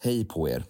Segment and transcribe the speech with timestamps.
[0.00, 0.64] Hej på er!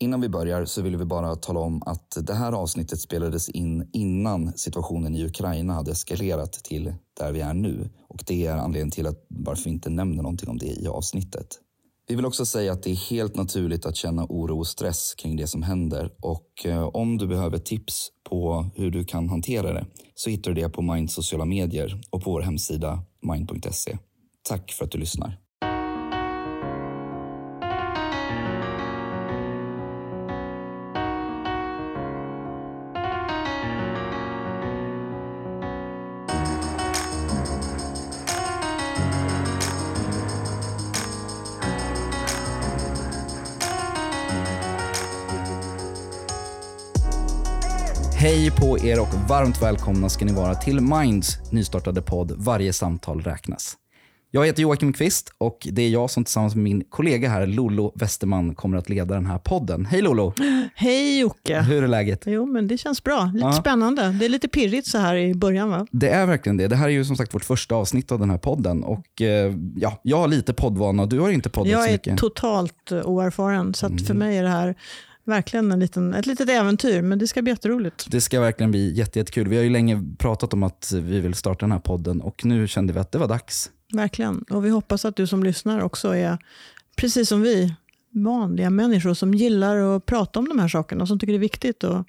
[0.00, 3.90] Innan vi börjar så vill vi bara tala om att det här avsnittet spelades in
[3.92, 7.90] innan situationen i Ukraina hade eskalerat till där vi är nu.
[8.08, 11.46] Och det är anledningen till att varför vi inte nämner någonting om det i avsnittet.
[12.06, 15.36] Vi vill också säga att det är helt naturligt att känna oro och stress kring
[15.36, 19.86] det som händer och eh, om du behöver tips på hur du kan hantera det
[20.14, 23.98] så hittar du det på Minds sociala medier och på vår hemsida mind.se.
[24.42, 25.38] Tack för att du lyssnar.
[48.42, 53.20] Hej på er och varmt välkomna ska ni vara till Minds nystartade podd Varje samtal
[53.22, 53.76] räknas.
[54.30, 57.92] Jag heter Joakim Kvist och det är jag som tillsammans med min kollega här, Lolo
[57.94, 59.86] Westerman, kommer att leda den här podden.
[59.86, 60.32] Hej Lolo!
[60.74, 61.60] Hej Jocke!
[61.60, 62.22] Hur är läget?
[62.26, 63.30] Jo, men det känns bra.
[63.34, 63.52] Lite Ja.
[63.52, 64.08] spännande.
[64.08, 65.86] Det är lite pirrigt så här i början va?
[65.90, 66.68] Det är verkligen det.
[66.68, 68.84] Det här är ju som sagt vårt första avsnitt av den här podden.
[68.84, 72.18] Och eh, ja, Jag har lite poddvana, du har inte poddat Jag så är mycket.
[72.18, 73.98] totalt eh, oerfaren, så Mm.
[73.98, 74.74] för mig är det här
[75.24, 78.06] verkligen en liten, ett litet äventyr, men det ska bli jätteroligt.
[78.10, 79.48] Det ska verkligen bli jätte, jättekul.
[79.48, 82.68] Vi har ju länge pratat om att vi vill starta den här podden och nu
[82.68, 83.70] kände vi att det var dags.
[83.92, 84.44] Verkligen.
[84.50, 86.38] Och vi hoppas att du som lyssnar också är,
[86.96, 87.74] precis som vi,
[88.14, 91.84] vanliga människor som gillar att prata om de här sakerna, som tycker det är viktigt
[91.84, 92.06] att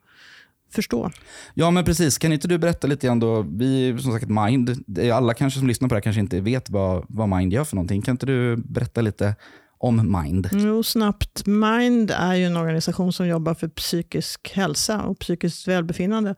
[0.71, 1.11] förstå.
[1.53, 3.45] Ja men precis, kan inte du berätta lite grann då?
[3.49, 6.69] Vi är som sagt Mind, alla kanske som lyssnar på det här kanske inte vet
[6.69, 8.01] vad, vad Mind gör för någonting.
[8.01, 9.35] Kan inte du berätta lite
[9.83, 10.49] om Mind?
[10.51, 11.45] Jo, snabbt.
[11.45, 16.35] Mind är ju en organisation som jobbar för psykisk hälsa och psykiskt välbefinnande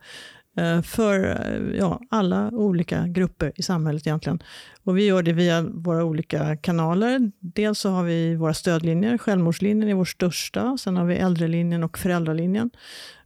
[0.56, 4.42] eh, för eh, ja, alla olika grupper i samhället egentligen.
[4.84, 7.32] Och vi gör det via våra olika kanaler.
[7.40, 9.18] Dels så har vi våra stödlinjer.
[9.18, 10.76] Självmordslinjen är vår största.
[10.78, 12.70] Sen har vi äldrelinjen och föräldralinjen.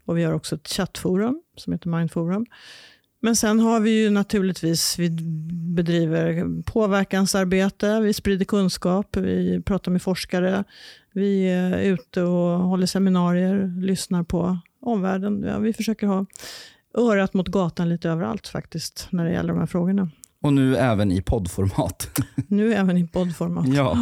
[0.04, 2.46] Och vi har också ett chattforum som heter Mindforum.
[3.22, 5.10] Men sen har vi ju naturligtvis, vi
[5.76, 10.64] bedriver påverkansarbete, vi sprider kunskap, vi pratar med forskare,
[11.12, 15.42] vi är ute och håller seminarier, lyssnar på omvärlden.
[15.42, 16.26] Ja, vi försöker ha
[16.98, 20.10] örat mot gatan lite överallt faktiskt, när det gäller de här frågorna.
[20.42, 22.10] Och nu även i poddformat.
[22.48, 23.68] Nu även i poddformat.
[23.68, 23.98] ja.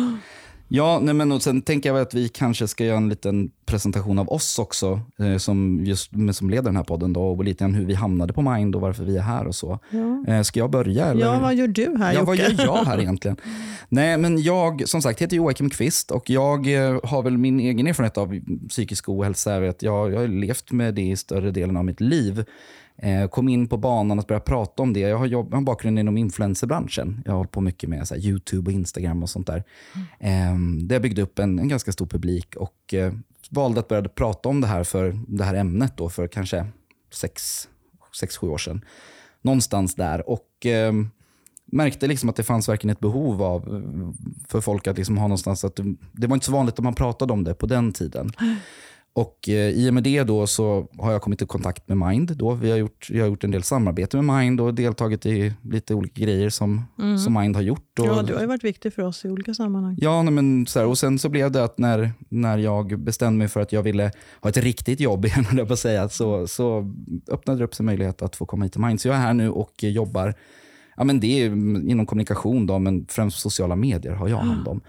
[0.71, 4.19] Ja, nej men och sen tänker jag att vi kanske ska göra en liten presentation
[4.19, 7.75] av oss också, eh, som, just, som leder den här podden då, och lite grann
[7.75, 9.79] hur vi hamnade på Mind och varför vi är här och så.
[9.91, 10.35] Ja.
[10.35, 11.07] Eh, ska jag börja?
[11.07, 11.27] Eller?
[11.27, 12.53] ja, vad gör du här Ja, vad Jocke?
[12.53, 13.37] gör jag här egentligen?
[13.89, 17.87] Nej, men jag som sagt heter Joakim Kvist och jag eh, har väl min egen
[17.87, 19.53] erfarenhet av psykisk ohälsa.
[19.53, 22.45] är Att jag, jag har levt med det i större delen av mitt liv.
[23.03, 25.01] Eh, kom in på banan att börja prata om det.
[25.01, 27.23] Jag har, jobb, jag har en bakgrund inom influencerbranschen.
[27.25, 29.65] Jag har hållit på mycket med så här, YouTube och Instagram och sånt där.
[30.21, 33.13] Eh, där jag byggde upp en, en ganska stor publik och eh,
[33.51, 36.67] valde att börja prata om det här för det här ämnet då för kanske
[37.13, 37.69] sex,
[38.21, 38.85] sex sju år sedan.
[39.43, 40.31] Någonstans där.
[40.31, 40.93] Och eh,
[41.73, 43.63] märkte liksom att det fanns verkligen ett behov av
[44.49, 45.81] för folk att liksom ha någonstans att
[46.13, 48.33] det var inte så vanligt att man pratade om det på den tiden.
[49.19, 52.37] Och eh, i och med det då så har jag kommit i kontakt med Mind.
[52.37, 52.55] Då.
[52.55, 55.95] Vi, har gjort, vi har gjort en del samarbete med Mind och deltagit i lite
[55.95, 56.85] olika grejer som,
[57.25, 57.99] som Mind har gjort.
[57.99, 59.97] Och, Ja, du har ju varit viktig för oss i olika sammanhang.
[60.01, 63.49] Ja, men så här, och sen så blev det att när, när jag bestämde mig
[63.49, 66.95] för att jag ville ha ett riktigt jobb igen, jag på säga, så, så
[67.29, 69.01] öppnade det upp sig möjlighet att få komma hit till Mind.
[69.01, 70.35] Så jag är här nu och jobbar,
[70.97, 71.47] ja, men det är
[71.91, 74.81] inom kommunikation, då, men främst sociala medier har jag hand om.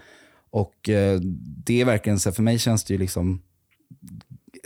[0.50, 1.20] Och eh,
[1.64, 3.40] det är verkligen så här, för mig känns det ju liksom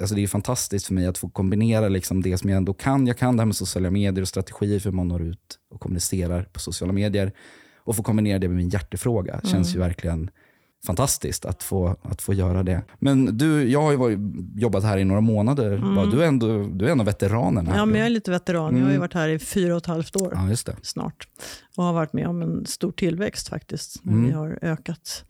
[0.01, 3.07] Alltså det är fantastiskt för mig att få kombinera liksom det som jag ändå kan.
[3.07, 5.81] Jag kan det här med sociala medier och strategier för hur man når ut och
[5.81, 7.33] kommunicerar på sociala medier.
[7.79, 10.31] Och få kombinera det med min hjärtefråga känns ju verkligen
[10.87, 12.83] fantastiskt att få, att få göra det.
[12.99, 14.19] Men du, jag har ju varit,
[14.57, 15.79] jobbat här i några månader.
[15.97, 16.07] bara.
[16.07, 17.77] Du, är ändå, du är en av veteranerna.
[17.77, 18.75] Ja, men jag är lite veteran.
[18.77, 19.01] Jag har ju Mm.
[19.01, 20.33] varit här i fyra och ett halvt år.
[20.67, 21.29] ja, snart.
[21.77, 24.05] Och har varit med om en stor tillväxt faktiskt.
[24.05, 24.27] När Mm.
[24.27, 25.25] Vi har ökat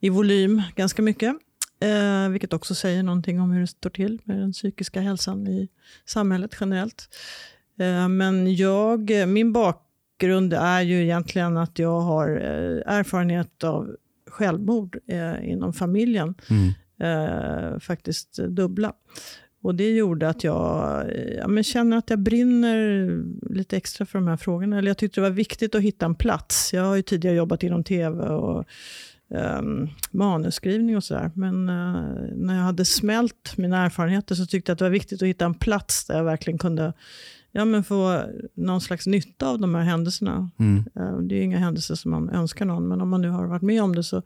[0.00, 1.36] i volym ganska mycket.
[1.80, 5.68] Eh, vilket också säger någonting om hur det står till med den psykiska hälsan i
[6.04, 7.08] samhället generellt.
[7.78, 13.96] Eh, men jag, min bakgrund är ju egentligen att jag har eh, erfarenhet av
[14.30, 16.34] självmord eh, inom familjen.
[16.50, 16.72] Mm.
[17.00, 18.92] Eh, faktiskt dubbla.
[19.62, 23.08] Och det gjorde att jag eh, ja, men känner att jag brinner
[23.54, 24.78] lite extra för de här frågorna.
[24.78, 26.72] Eller jag tyckte det var viktigt att hitta en plats.
[26.72, 28.64] Jag har ju tidigare jobbat inom tv och
[29.28, 31.30] um, manusskrivning och sådär.
[31.34, 32.02] Men eh,
[32.36, 35.44] när jag hade smält mina erfarenheter så tyckte jag att det var viktigt att hitta
[35.44, 36.92] en plats där jag verkligen kunde
[37.52, 38.22] ja, men få
[38.54, 40.50] någon slags nytta av de här händelserna.
[40.58, 40.84] Mm.
[40.96, 43.46] Eh, Det är ju inga händelser som man önskar någon, men om man nu har
[43.46, 44.16] varit med om det så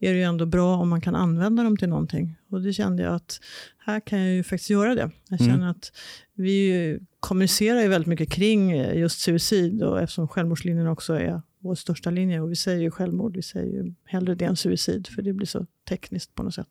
[0.00, 2.34] är det ju ändå bra om man kan använda dem till någonting.
[2.50, 3.40] Och det kände jag att
[3.86, 5.10] här kan jag ju faktiskt göra det.
[5.28, 5.52] Jag Mm.
[5.52, 5.92] känner att
[6.34, 11.74] vi kommunicerar ju väldigt mycket kring eh, just suicid och eftersom självmordslinjen också är vår
[11.74, 15.22] största linje och vi säger ju självmord, vi säger ju hellre det än suicid för
[15.22, 16.68] det blir så tekniskt på något sätt.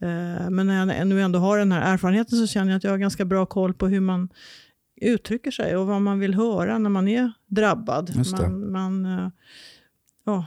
[0.00, 2.90] Eh, Men när jag nu ändå har den här erfarenheten så känner jag att jag
[2.90, 4.28] har ganska bra koll på hur man
[4.96, 8.10] uttrycker sig och vad man vill höra när man är drabbad.
[8.38, 9.28] Man, man, eh,
[10.24, 10.46] ja,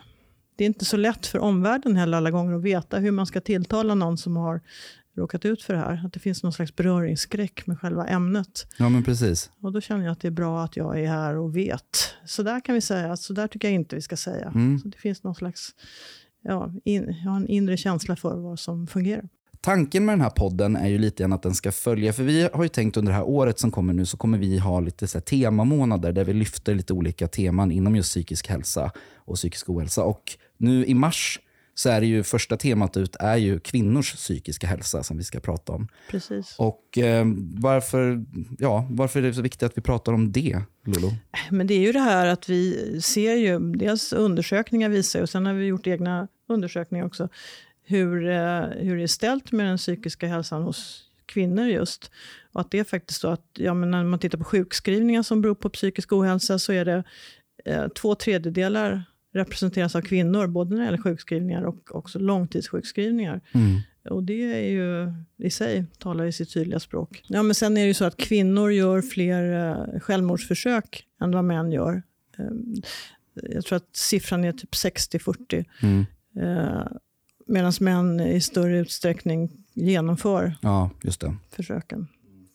[0.55, 3.41] det är inte så lätt för omvärlden heller alla gånger att veta hur man ska
[3.41, 4.61] tilltala någon som har
[5.15, 6.05] råkat ut för det här.
[6.05, 8.67] Att det finns någon slags beröringsskräck med själva ämnet.
[8.77, 9.51] Ja, men precis.
[9.61, 12.15] Och då känner jag att det är bra att jag är här och vet.
[12.25, 14.51] Så där kan vi säga, så där tycker jag inte vi ska säga.
[14.55, 14.79] Mm.
[14.79, 15.69] Så det finns någon slags,
[16.43, 19.29] ja, in, jag har en inre känsla för vad som fungerar.
[19.61, 22.49] Tanken med den här podden är ju lite grann att den ska följa, för vi
[22.53, 25.07] har ju tänkt under det här året som kommer nu så kommer vi ha lite
[25.07, 29.69] så här temamånader där vi lyfter lite olika teman inom just psykisk hälsa och psykisk
[29.69, 30.03] ohälsa.
[30.03, 31.39] Och nu i mars
[31.75, 35.39] så är det ju första temat ut är ju kvinnors psykiska hälsa som vi ska
[35.39, 35.87] prata om.
[36.09, 36.55] Precis.
[36.57, 38.25] Och eh, varför,
[38.59, 41.13] ja, varför är det så viktigt att vi pratar om det, Lolo?
[41.49, 45.45] Men det är ju det här att vi ser ju, dels undersökningar visar och sen
[45.45, 47.29] har vi gjort egna undersökningar också,
[47.83, 52.11] hur, eh, hur det är ställt med den psykiska hälsan hos kvinnor just.
[52.51, 55.41] Och att det är faktiskt så att ja, men när man tittar på sjukskrivningar som
[55.41, 57.03] beror på psykisk ohälsa så är det
[57.65, 59.03] eh, två tredjedelar
[59.35, 63.41] representeras av kvinnor, både när det gäller sjukskrivningar och också långtidssjukskrivningar.
[63.51, 63.79] Mm.
[64.09, 67.23] Och det är ju i sig talar i sitt tydliga språk.
[67.27, 71.43] Ja, men sen är det ju så att kvinnor gör fler eh, självmordsförsök än vad
[71.43, 72.03] män gör.
[72.37, 72.45] Eh,
[73.33, 75.65] jag tror att siffran är typ 60-40.
[75.81, 76.05] Mm.
[76.39, 76.87] Eh,
[77.47, 80.89] Medan män i större utsträckning genomför Ja,
[81.49, 82.07] försöken.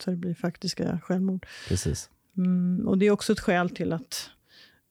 [0.05, 1.47] Så det blir faktiska självmord.
[1.69, 2.11] Precis.
[2.37, 4.31] Mm, och det är också ett skäl till att,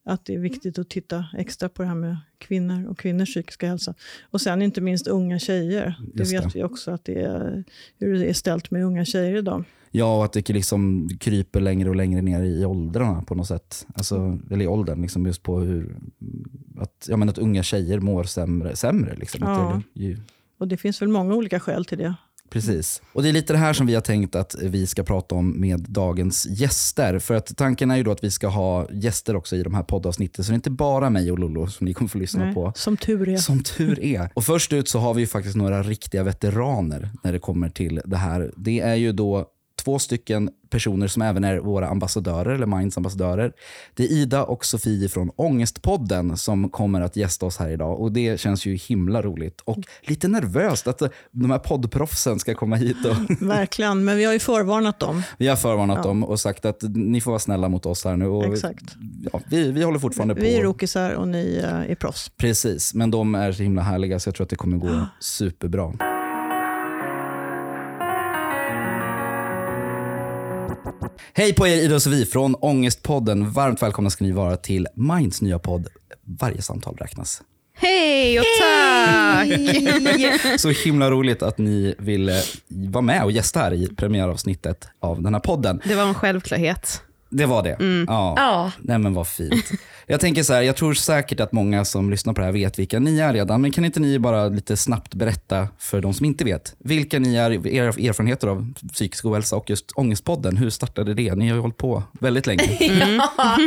[0.10, 3.68] att det är viktigt att titta extra på det här med kvinnor och kvinnors psykiska
[3.68, 3.94] hälsa.
[4.22, 5.96] Och sen inte minst unga tjejer.
[6.14, 6.32] Det det.
[6.32, 7.64] vet vi också att det är,
[7.98, 9.64] hur det är ställt med unga tjejer idag.
[9.92, 13.88] Ja, och att det liksom kryper längre och längre ner i åldrarna på något sätt.
[13.94, 15.96] Alltså, eller i åldern, liksom just på hur...
[16.78, 18.76] Att, ja, men att unga tjejer mår sämre.
[18.76, 19.42] sämre liksom.
[19.44, 19.82] Ja.
[19.94, 20.18] det, ju,
[20.58, 22.16] Och det finns väl många olika skäl till det.
[22.50, 23.01] Precis.
[23.13, 25.60] Och Det är lite det här som vi har tänkt att vi ska prata om
[25.60, 27.19] med dagens gäster.
[27.19, 29.84] För att Tanken är ju då att vi ska ha gäster också i de här
[29.84, 30.46] poddavsnitten.
[30.46, 32.74] Så det är inte bara mig och Lollo som ni kommer få lyssna Nej, på.
[32.75, 33.38] Som tur är.
[33.38, 34.30] Som tur är.
[34.34, 38.01] Och först ut så har vi ju faktiskt några riktiga veteraner när det kommer till
[38.06, 38.52] det här.
[38.57, 39.45] Det är ju då
[39.84, 43.54] två stycken personer som även är våra ambassadörer, eller Minds ambassadörer.
[43.94, 48.00] Det är Ida och Sofie från Ångestpodden som kommer att gästa oss här idag.
[48.02, 52.76] Och Det känns ju himla roligt och lite nervöst att de här poddproffsen ska komma
[52.76, 52.98] hit.
[53.06, 55.24] Och Verkligen, men vi har ju förvarnat dem.
[55.38, 56.04] vi har förvarnat Ja.
[56.04, 58.28] dem och sagt att ni får vara snälla mot oss här nu.
[58.28, 58.84] Och Exakt.
[59.34, 60.42] Ja, vi, vi håller fortfarande på.
[60.42, 62.30] Vi är rokisar och ni eh, är proffs.
[62.38, 66.19] Precis, men de är så himla härliga så jag tror att det kommer gå superbra.
[71.34, 73.52] Hej på er Ida och Sofie från Ångestpodden.
[73.52, 75.88] Varmt välkomna ska ni vara till Minds nya podd
[76.40, 77.42] Varje samtal räknas.
[77.78, 79.48] Hej och tack!
[80.60, 85.34] Så himla roligt att ni ville vara med och gästa här i premiäravsnittet av den
[85.34, 85.81] här podden.
[85.86, 87.02] Det var en självklarhet.
[87.30, 87.78] Det var det.
[88.08, 88.34] Ja.
[88.38, 88.72] Ja.
[88.80, 89.72] Nej men vad fint.
[90.08, 92.80] Jag tänker så här, jag tror säkert att många som lyssnar på det här vet
[92.80, 93.62] vilka ni är redan.
[93.62, 96.76] Men kan inte ni bara lite snabbt berätta för de som inte vet.
[96.80, 100.57] Vilka ni är, era erfarenheter av psykisk ohälsa och just Ångestpodden.
[100.57, 101.36] Hur startade det?
[101.36, 102.78] Ni har ju hållit på väldigt länge.
[103.38, 103.57] Ja.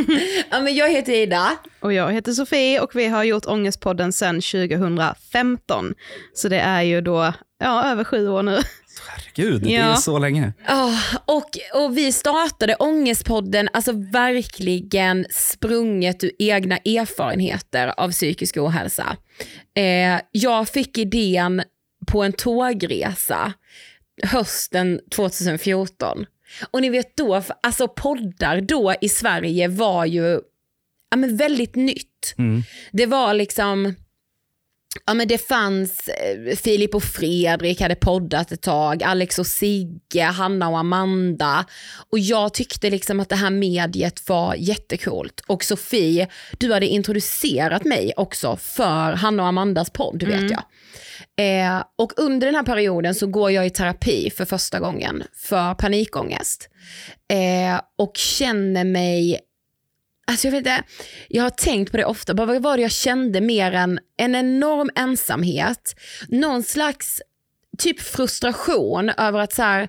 [0.51, 1.51] ja, men jag heter Ida.
[1.79, 5.93] Och jag heter Sofie och vi har gjort Ångestpodden sedan 2015.
[6.33, 8.59] Så det är ju då ja, över sju år nu.
[9.07, 9.95] Herregud, det är Ja.
[9.95, 10.53] så länge.
[10.67, 11.49] Ja, och,
[11.83, 19.17] och vi startade Ångestpodden, alltså verkligen sprunget ur egna erfarenheter av psykisk ohälsa.
[19.75, 21.63] Eh, jag fick idén
[22.07, 23.53] på en tågresa
[24.23, 26.25] hösten 2014.
[26.71, 30.39] Och ni vet då, alltså poddar då i Sverige var ju
[31.11, 32.35] ja, men väldigt nytt.
[32.37, 32.63] Mm.
[32.91, 33.95] Det var liksom,
[35.05, 40.23] ja men det fanns, eh, Filip och Fredrik hade poddat ett tag, Alex och Sigge,
[40.23, 41.65] Hanna och Amanda.
[42.11, 45.41] Och jag tyckte liksom att det här mediet var jättekult.
[45.47, 50.63] Och Sofie, du hade introducerat mig också för Hanna och Amandas podd vet jag.
[51.37, 55.73] Eh, och under den här perioden så går jag i terapi för första gången för
[55.73, 56.69] panikångest.
[57.31, 59.39] Eh, och känner mig
[60.27, 60.83] Alltså jag, vet inte,
[61.27, 64.35] jag har tänkt på det ofta, bara vad var det jag kände mer än en
[64.35, 65.95] enorm ensamhet,
[66.27, 67.21] någon slags
[67.77, 69.87] typ frustration över att så här,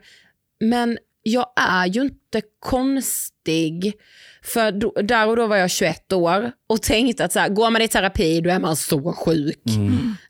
[0.60, 3.92] men jag är ju inte konstig.
[4.42, 7.70] För då, där och då var jag 21 år och tänkte att så här, går
[7.70, 9.62] man i terapi då är man så sjuk.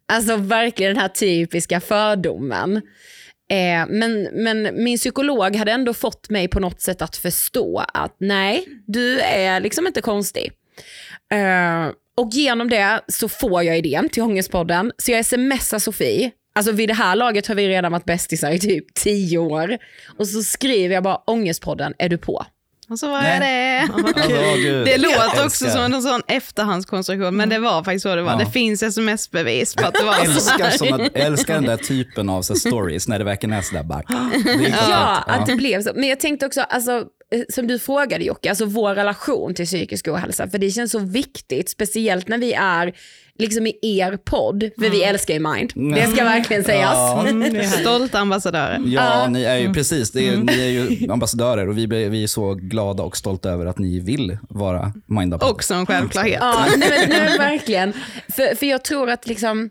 [0.06, 2.82] Alltså verkligen den här typiska fördomen.
[3.50, 8.16] Eh, men, men min psykolog hade ändå fått mig på något sätt att förstå att
[8.18, 10.52] nej, du är liksom inte konstig.
[11.32, 14.92] Eh, och genom det så får jag idén till Ångestpodden.
[14.98, 16.30] Så jag smsar Sofie.
[16.54, 19.78] Alltså vid det här laget har vi redan varit bästisar i typ tio år.
[20.18, 22.46] Och så skriver jag bara Ångestpodden, är du på?
[22.94, 23.32] Och så var Nej.
[23.32, 24.34] jag det.
[24.34, 24.86] Åh, gud.
[24.86, 25.68] Det låter också älskar.
[25.70, 28.32] som en sån efterhandskonstruktion, men det var faktiskt så det var.
[28.32, 28.38] Ja.
[28.38, 30.32] Det finns sms-bevis på att det var Jag så.
[30.32, 33.82] älskar, såna, jag älskar den där typen av så, stories när det verkligen är sådär
[33.82, 34.02] bara...
[34.44, 35.90] Det är klart Ja, att- att det blev så.
[35.94, 37.04] Men jag tänkte också, alltså,
[37.48, 40.48] som du frågade Jocke, alltså vår relation till psykisk ohälsa.
[40.48, 42.94] För det känns så viktigt, speciellt när vi är
[43.38, 45.72] liksom i er podd, för vi älskar ju Mind.
[45.94, 46.94] Det ska verkligen sägas.
[46.94, 47.26] Ja.
[47.28, 47.70] Mm, härligt.
[47.70, 48.82] Stolta ambassadörer.
[48.86, 50.10] Ja, ni är ju precis.
[50.12, 53.66] Det är, Ni är ju ambassadörer och vi, vi är så glada och stolta över
[53.66, 56.38] att ni vill vara Minda Också en självklarhet.
[56.40, 57.92] Ja, nej, men, nej, men verkligen.
[58.32, 59.70] För, för jag tror att liksom,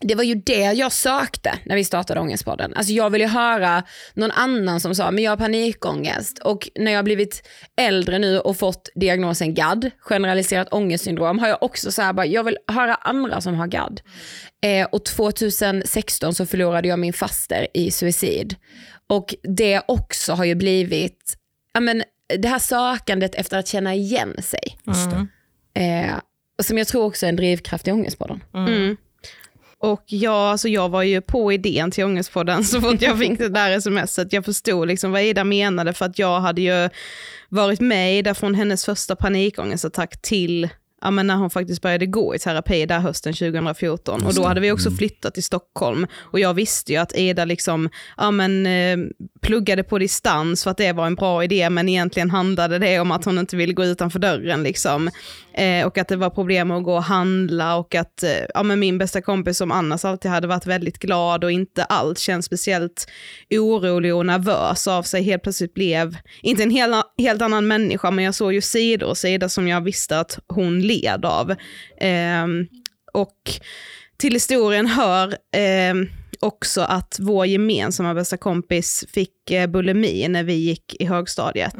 [0.00, 2.74] det var ju det jag sökte när vi startade Ångestpodden.
[2.74, 3.82] Alltså jag ville höra
[4.14, 6.38] någon annan som sa, men jag har panikångest.
[6.38, 11.62] Och när jag har blivit äldre nu och fått diagnosen GAD, generaliserat ångestsyndrom, har jag
[11.62, 14.00] också så här, bara, jag vill höra andra som har GAD.
[14.62, 18.56] Eh, och 2016 så förlorade jag min faster i suicid.
[19.08, 21.34] Och det också har ju blivit,
[21.74, 22.02] ja men
[22.38, 24.78] det här sökandet efter att känna igen sig.
[25.74, 25.80] Det.
[25.80, 26.14] Eh,
[26.58, 28.42] och som jag tror också är en drivkraft i Ångestpodden.
[28.54, 28.96] Mm.
[29.86, 33.48] Och jag, alltså jag var ju på idén till Ångestpodden så fort jag fick det
[33.48, 34.32] där smset.
[34.32, 36.88] Jag förstod liksom vad Ida menade för att jag hade ju
[37.48, 40.68] varit med Ida från hennes första panikångestattack till
[41.06, 44.26] ja, men när hon faktiskt började gå i terapi där hösten 2014.
[44.26, 46.06] Och då hade vi också flyttat till Stockholm.
[46.14, 48.98] Och jag visste ju att Ida liksom, ja, men, eh,
[49.42, 53.10] pluggade på distans för att det var en bra idé, men egentligen handlade det om
[53.10, 54.62] att hon inte ville gå utanför dörren.
[54.62, 55.10] Liksom.
[55.54, 58.80] Eh, och att det var problem att gå och handla och att eh, ja, men
[58.80, 63.08] min bästa kompis som annars alltid hade varit väldigt glad och inte alls känns speciellt
[63.50, 68.24] orolig och nervös av sig helt plötsligt blev, inte en hel, helt annan människa, men
[68.24, 71.54] jag såg ju sidor och sidor som jag visste att hon led av.
[72.00, 72.66] Ehm,
[73.12, 73.40] och
[74.16, 76.08] till historien hör ehm,
[76.40, 81.76] också att vår gemensamma bästa kompis fick eh, bulimi när vi gick i högstadiet.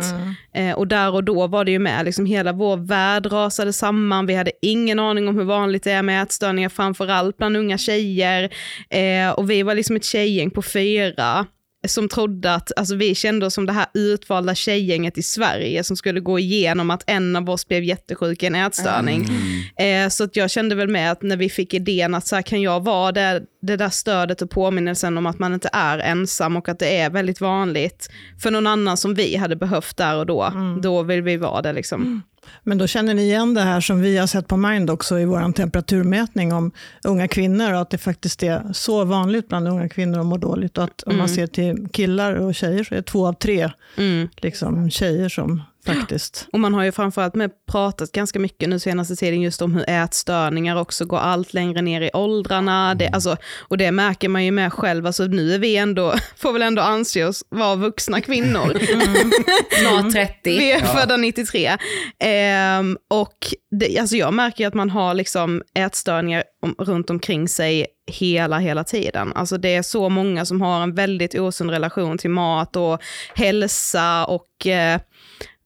[0.54, 4.26] Eh, och där och då var det ju med, liksom hela vår värld rasade samman,
[4.26, 8.50] vi hade ingen aning om hur vanligt det är med ätstörningar, framförallt bland unga tjejer.
[8.90, 11.46] Eh, och vi var liksom ett tjejgäng på fyra
[11.88, 15.96] som trodde att, alltså vi kände oss som det här utvalda tjejgänget i Sverige som
[15.96, 19.26] skulle gå igenom att en av oss blev jättesjuk i en ätstörning.
[19.78, 22.42] Eh, så att jag kände väl med att när vi fick idén att så här,
[22.42, 26.56] kan jag vara det, det där stödet och påminnelsen om att man inte är ensam
[26.56, 28.10] och att det är väldigt vanligt
[28.42, 30.52] för någon annan som vi hade behövt där och då,
[30.82, 32.22] då vill vi vara det liksom.
[32.62, 35.24] Men då känner ni igen det här som vi har sett på Mind också i
[35.24, 36.72] vår temperaturmätning om
[37.04, 40.78] unga kvinnor och att det faktiskt är så vanligt bland unga kvinnor att må dåligt.
[40.78, 44.28] Och att om man ser till killar och tjejer så är två av tre Mm.
[44.36, 46.48] liksom, tjejer som faktiskt...
[46.52, 49.90] Och man har ju framförallt med pratat ganska mycket nu senaste tiden just om hur
[49.90, 52.94] ätstörningar också går allt längre ner i åldrarna.
[52.94, 56.52] Det, alltså, och det märker man ju med själv, alltså nu är vi ändå, får
[56.52, 58.78] väl ändå anse oss vara vuxna kvinnor.
[59.80, 60.34] Snart 30.
[60.44, 61.76] Vi är födda 93.
[62.18, 63.36] Ehm, och
[63.70, 68.84] det, alltså jag märker att man har liksom ätstörningar om, runt omkring sig hela, hela
[68.84, 69.32] tiden.
[69.32, 73.02] Alltså det är så många som har en väldigt osund relation till mat och
[73.34, 75.00] hälsa och eh,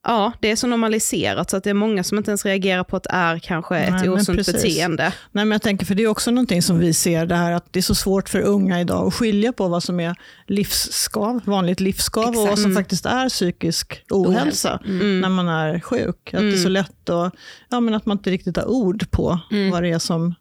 [0.05, 2.97] ja, det är så normaliserat så att det är många som inte ens reagerar på
[2.97, 4.55] att det är kanske ett Nej, osunt precis.
[4.55, 5.03] beteende.
[5.33, 7.73] Nej, men jag tänker, för det är också någonting som vi ser, det här att
[7.73, 10.17] det är så svårt för unga idag att skilja på vad som är
[10.47, 14.81] livsskav, vanligt livsskav och vad som faktiskt är psykisk ohälsa
[15.21, 16.35] när man är sjuk.
[16.35, 17.35] Att det är så lätt att,
[17.69, 19.41] ja, men att man inte riktigt har ord på
[19.73, 20.35] vad det är som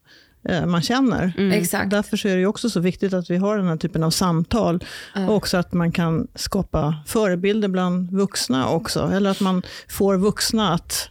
[0.68, 1.52] man känner.
[1.54, 1.90] Exakt.
[1.90, 4.84] Därför så är det också så viktigt att vi har den här typen av samtal.
[5.28, 9.12] Och också att man kan skapa förebilder bland vuxna också.
[9.14, 11.10] Eller att man får vuxna att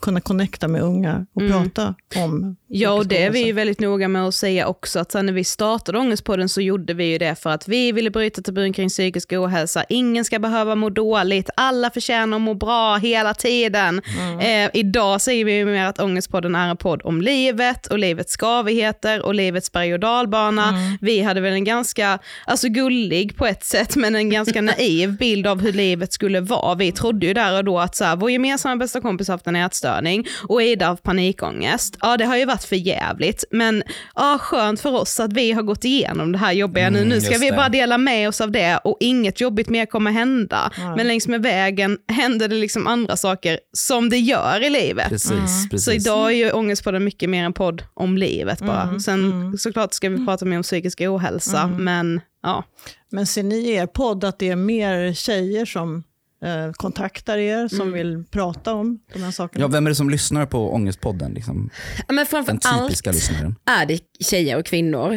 [0.00, 4.08] kunna connecta med unga och prata om Ja, och det är vi ju väldigt noga
[4.08, 7.34] med att säga också, att sen när vi startade Ångestpodden så gjorde vi ju det
[7.34, 9.84] för att vi ville bryta tabun kring psykisk ohälsa.
[9.88, 14.02] Ingen ska behöva må dåligt, alla förtjänar att må bra hela tiden.
[14.40, 18.32] Eh, idag säger vi ju mer att Ångestpodden är en podd om livet och livets
[18.32, 20.74] skavigheter och livets berg och dalbana.
[21.00, 25.46] Vi hade väl en ganska, alltså gullig på ett sätt, men en ganska naiv bild
[25.46, 26.74] av hur livet skulle vara.
[26.74, 29.45] Vi trodde ju där och då att så här, vår gemensamma bästa kompis har haft
[29.46, 31.96] en ätstörning och Ida haft panikångest.
[32.00, 33.44] Ja, det har ju varit för jävligt.
[33.50, 33.82] Men
[34.14, 36.98] ja, skönt för oss att vi har gått igenom det här jobbiga nu.
[36.98, 37.56] Mm, Nu ska vi det.
[37.56, 40.70] bara dela med oss av det och inget jobbigt mer kommer hända.
[40.78, 40.96] Nej.
[40.96, 45.08] Men längs med vägen händer det liksom andra saker som det gör i livet.
[45.08, 45.84] Precis, precis.
[45.84, 48.82] Så idag är ju Ångestpodden mycket mer en podd om livet bara.
[48.82, 49.58] Mm, Sen mm.
[49.58, 52.64] såklart ska vi prata mer om psykisk ohälsa, men ja.
[53.12, 56.04] Men ser ni i er podd att det är mer tjejer som
[56.76, 59.64] kontaktar er, som vill prata om de här sakerna?
[59.64, 61.32] Ja, vem är det som lyssnar på Ångestpodden?
[61.34, 61.70] Liksom?
[62.08, 63.54] Ja, Men framför Den allt typiska lyssnaren.
[63.64, 65.12] är det tjejer och kvinnor.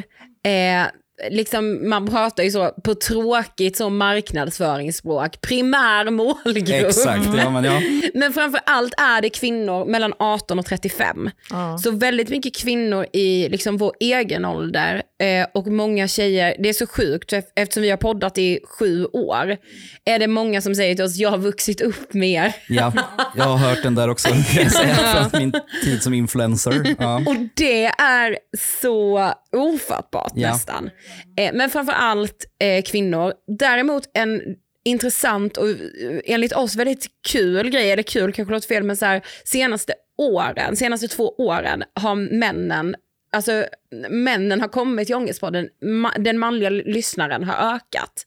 [0.45, 0.85] Eh,
[1.31, 6.87] liksom, man pratar ju så på tråkigt så marknadsföringsspråk, primär målgrupp.
[6.87, 7.81] Exakt, ja, men ja.
[8.13, 11.29] Men framför allt är det kvinnor mellan 18 och 35.
[11.49, 11.77] Ja.
[11.77, 16.73] Så väldigt mycket kvinnor i liksom vår egen ålder eh, och många tjejer, det är
[16.73, 19.57] så sjukt ef- eftersom vi har poddat i sju år,
[20.05, 22.55] är det många som säger till oss, jag har vuxit upp med er.
[22.69, 22.93] ja,
[23.35, 26.95] jag har hört den där också, från min tid som influencer.
[26.99, 27.15] Ja.
[27.15, 28.37] Och det är
[28.81, 30.51] så ofattbart Ja.
[30.51, 30.89] nästan.
[31.37, 33.33] Eh, men framför allt eh, kvinnor.
[33.47, 34.41] Däremot en
[34.83, 35.75] intressant och eh,
[36.25, 40.75] enligt oss väldigt kul grej, eller kul kanske låter fel, men så här, senaste åren,
[40.75, 42.95] senaste två åren har männen
[43.31, 43.65] Alltså
[44.09, 45.69] männen har kommit till Ångestpodden,
[46.17, 48.25] den manliga lyssnaren har ökat.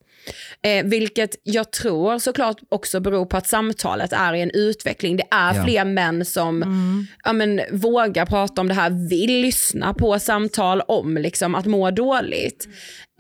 [0.63, 5.17] Eh, vilket jag tror såklart också beror på att samtalet är i en utveckling.
[5.17, 5.65] Det är Ja.
[5.65, 6.65] fler män som
[7.25, 11.91] ja, men, vågar prata om det här, vill lyssna på samtal om liksom, att må
[11.91, 12.69] dåligt.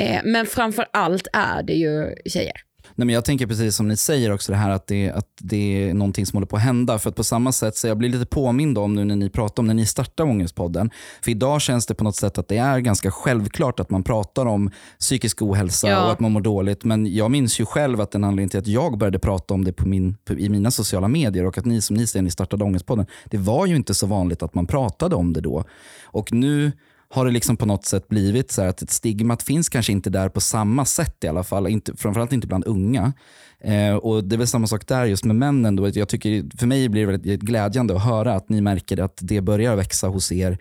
[0.02, 2.56] Eh, men framför allt är det ju tjejer.
[2.94, 5.88] Nej, men jag tänker precis som ni säger också det här att det, att det
[5.88, 6.98] är någonting som håller på att hända.
[6.98, 9.62] För att på samma sätt, så jag blir lite påmind om nu när ni pratar
[9.62, 10.90] om när ni startar Ångestpodden.
[11.24, 14.46] För idag känns det på något sätt att det är ganska självklart att man pratar
[14.46, 14.70] om
[15.00, 16.04] psykisk ohälsa Ja.
[16.04, 16.84] och att man mår dåligt.
[16.84, 19.72] Men jag minns ju själv att en anledning till att jag började prata om det
[19.72, 22.64] på min, på, i mina sociala medier och att ni som ni säger, ni startade
[22.64, 23.06] Ångestpodden.
[23.24, 25.64] Det var ju inte så vanligt att man pratade om det då.
[26.04, 26.72] Och nu
[27.14, 30.10] har det liksom på något sätt blivit så här att ett stigmat finns kanske inte
[30.10, 31.66] där på samma sätt i alla fall.
[31.66, 33.12] Inte, framförallt inte bland unga.
[33.60, 35.76] Eh, och Det är väl samma sak där just med männen.
[35.76, 35.88] Då.
[35.88, 39.40] Jag tycker, för mig blir det väldigt glädjande att höra att ni märker att det
[39.40, 40.58] börjar växa hos er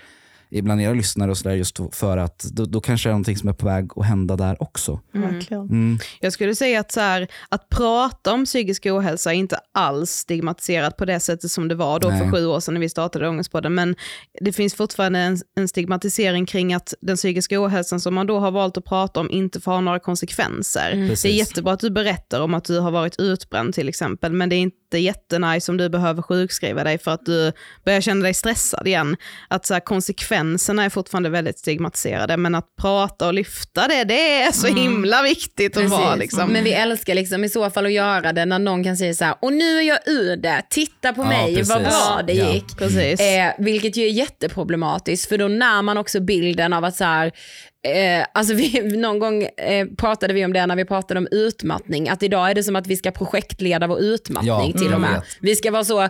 [0.52, 3.38] bland era lyssnare och så där just för att då, då kanske det är någonting
[3.38, 5.00] som är på väg att hända där också.
[5.12, 5.64] Verkligen.
[5.64, 6.00] Mm.
[6.20, 10.98] Jag skulle säga att, så här, att prata om psykisk ohälsa är inte alls stigmatiserat
[10.98, 12.20] på det sättet som det var då Nej.
[12.20, 13.74] för sju år sedan när vi startade Ångestpodden.
[13.74, 13.96] Men
[14.42, 18.52] det finns fortfarande en, en stigmatisering kring att den psykiska ohälsan som man då har
[18.52, 20.96] valt att prata om inte får ha några konsekvenser.
[20.96, 24.50] Det är jättebra att du berättar om att du har varit utbränd till exempel, men
[24.50, 27.52] det är inte jättenice om du behöver sjukskriva dig för att du
[27.86, 29.18] börjar känna dig stressad igen.
[29.48, 34.42] Att så här, konsekvenserna är fortfarande väldigt stigmatiserade, men att prata och lyfta det, det
[34.42, 36.16] är så himla viktigt att vara.
[36.16, 36.50] Liksom.
[36.50, 39.26] Men vi älskar liksom i så fall att göra det när någon kan säga så
[39.26, 41.70] här, och nu är jag ur det, titta på Ja, mig, precis.
[41.74, 42.54] vad bra det Ja.
[42.54, 42.78] gick.
[42.78, 43.20] Precis.
[43.20, 47.32] Eh, vilket ju är jätteproblematiskt för då när man också bilden av att så här,
[47.84, 52.10] eh, alltså vi, någon gång eh, pratade vi om det när vi pratade om utmattning,
[52.10, 55.14] att idag är det som att vi ska projektleda vår utmattning Ja, till och med.
[55.14, 55.24] vet.
[55.42, 56.10] Vi ska vara så eh,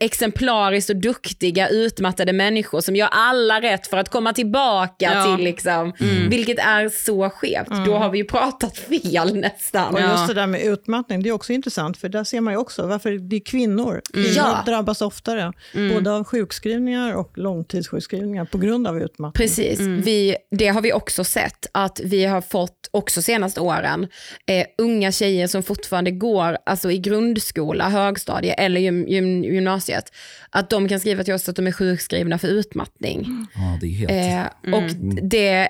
[0.00, 5.36] exemplariskt och duktiga utmattade människor som gör alla rätt för att komma tillbaka Ja.
[5.36, 5.92] till liksom,
[6.30, 7.68] vilket är så skevt.
[7.86, 9.94] Då har vi ju pratat fel nästan.
[9.94, 12.58] Och just det där med utmattning, det är också intressant, för där ser man ju
[12.58, 14.00] också varför det är kvinnor.
[14.12, 14.62] Kvinnor Ja.
[14.66, 15.52] drabbas oftare,
[15.94, 19.32] både av sjukskrivningar och långtidssjukskrivningar på grund av utmattning.
[19.46, 24.08] Precis, vi, det har vi också sett att vi har fått också senaste åren
[24.46, 30.12] eh, unga tjejer som fortfarande går alltså i grundskola, högstadie eller gym, gym, gymnasiet.
[30.50, 33.46] Att de kan skriva till oss att de är sjukskrivna för utmattning.
[33.54, 34.54] Ja, det är helt...
[34.66, 34.90] Eh, och
[35.22, 35.68] det,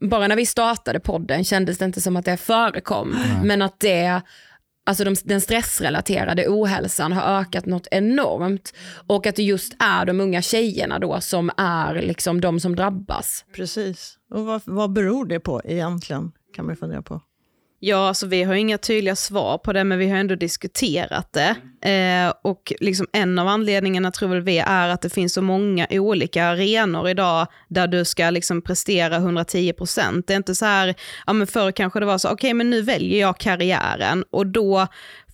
[0.00, 4.22] bara när vi startade podden kändes det inte som att det förekom, men att det
[4.86, 8.74] Alltså de, den stressrelaterade ohälsan har ökat något enormt
[9.06, 13.44] och att det just är de unga tjejerna då som är liksom de som drabbas.
[13.52, 14.18] Precis.
[14.30, 17.20] Och vad, vad beror det på egentligen, kan man fundera på.
[17.78, 21.56] Ja, alltså vi har inga tydliga svar på det, men vi har ändå diskuterat det.
[21.84, 25.86] Eh, och liksom en av anledningarna tror väl vi är att det finns så många
[25.90, 30.24] olika arenor idag där du ska liksom prestera 110%.
[30.26, 30.94] Det är inte så här,
[31.26, 34.86] ja men förr kanske det var så, okej men nu väljer jag karriären och då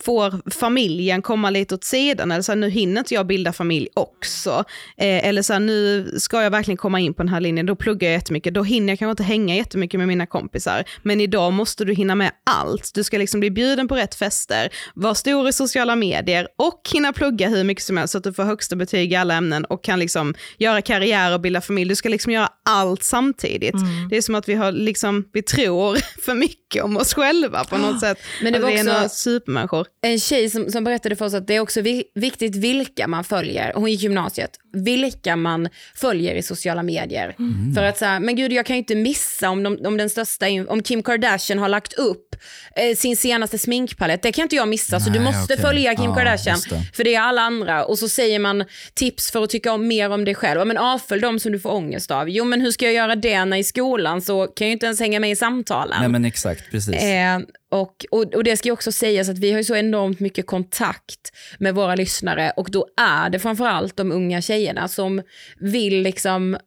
[0.05, 3.89] får familjen komma lite åt sidan, eller så här, nu hinner inte jag bilda familj
[3.95, 4.65] också.
[4.97, 7.77] Eh, eller så här, nu ska jag verkligen komma in på den här linjen, då
[7.77, 10.85] pluggar jag jättemycket, då hinner jag kanske inte hänga jättemycket med mina kompisar.
[11.03, 12.91] Men idag måste du hinna med allt.
[12.95, 16.81] Du ska liksom bli bjuden på rätt fester, vara stor i sociala medier, grejer och
[16.92, 19.64] hinna plugga hur mycket som helst så att du får högsta betyg i alla ämnen
[19.64, 21.88] och kan liksom göra karriär och bilda familj.
[21.88, 23.74] Du ska liksom göra allt samtidigt.
[23.74, 24.09] Mm.
[24.09, 27.79] Det är som att vi, har liksom, vi tror för mycket om oss själva på
[27.79, 28.18] något sätt.
[28.42, 29.87] Men det var är också- några supermänniskor.
[30.03, 33.24] En tjej som, som berättade för oss att det är också vi, viktigt vilka man
[33.24, 33.72] följer.
[33.74, 34.50] Hon gick gymnasiet.
[34.72, 37.35] Vilka man följer i sociala medier.
[37.38, 37.74] Mm.
[37.74, 40.11] För att så här, men gud jag kan ju inte missa om, de, om den
[40.11, 42.37] största, om Kim Kardashian har lagt upp
[42.76, 44.22] eh, sin senaste sminkpalett.
[44.22, 45.00] Det kan inte jag missa.
[45.00, 45.64] så du Nej, måste okej.
[45.64, 46.30] följa Kim Ja, Kardashian.
[46.37, 46.97] Det.
[46.97, 47.85] För det är alla andra.
[47.85, 48.64] Och så säger man
[48.95, 50.59] tips för att tycka om mer om dig själv.
[50.59, 52.29] Ja, Men avfölj dem som du får ångest av.
[52.29, 54.87] Jo men hur ska jag göra det när i skolan så kan jag ju inte
[54.87, 55.97] ens hänga med i samtalen.
[56.01, 56.95] Nej men exakt, precis.
[56.95, 57.40] Eh,
[57.71, 60.47] och, och, och det ska ju också sägas att vi har ju så enormt mycket
[60.47, 65.23] kontakt med våra lyssnare och då är det framförallt de unga tjejerna som
[65.59, 66.59] vill liksom,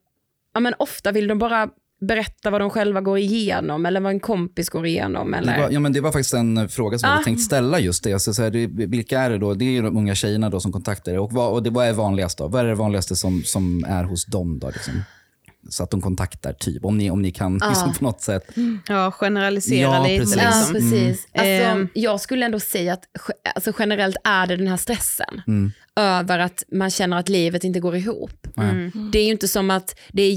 [0.53, 1.69] ja men ofta vill de bara
[2.07, 5.33] berätta vad de själva går igenom eller vad en kompis går igenom.
[5.33, 5.53] Eller...
[5.55, 7.15] Det var, ja, men det var faktiskt en fråga som jag Ah.
[7.15, 8.13] hade tänkt ställa just det.
[8.13, 8.67] Alltså, så här, det.
[8.67, 9.53] Vilka är det då?
[9.53, 11.19] Det är ju de unga tjejerna då som kontaktar er.
[11.19, 12.47] Och, vad, och det, vad är vanligast då?
[12.47, 14.67] Vad är det vanligaste som, som är hos dem då?
[14.69, 14.93] Liksom?
[15.69, 16.85] Så att de kontaktar, typ.
[16.85, 18.43] Om ni, om ni kan liksom, på något sätt.
[18.87, 20.23] Ja, generalisera Ja, lite.
[20.23, 20.37] precis.
[20.43, 20.73] Ja, Liksom.
[20.73, 21.27] precis.
[21.33, 21.87] Alltså, Ehm.
[21.93, 23.03] jag skulle ändå säga att
[23.55, 25.71] alltså, generellt är det den här stressen Mm.
[25.95, 28.47] över att man känner att livet inte går ihop.
[28.57, 28.91] Mm.
[29.11, 30.31] Det är ju inte som att det är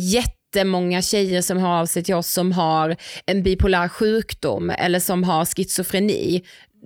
[0.57, 5.25] jättemånga tjejer som hör av sig till oss som har en bipolär sjukdom eller som
[5.25, 6.43] har schizofreni.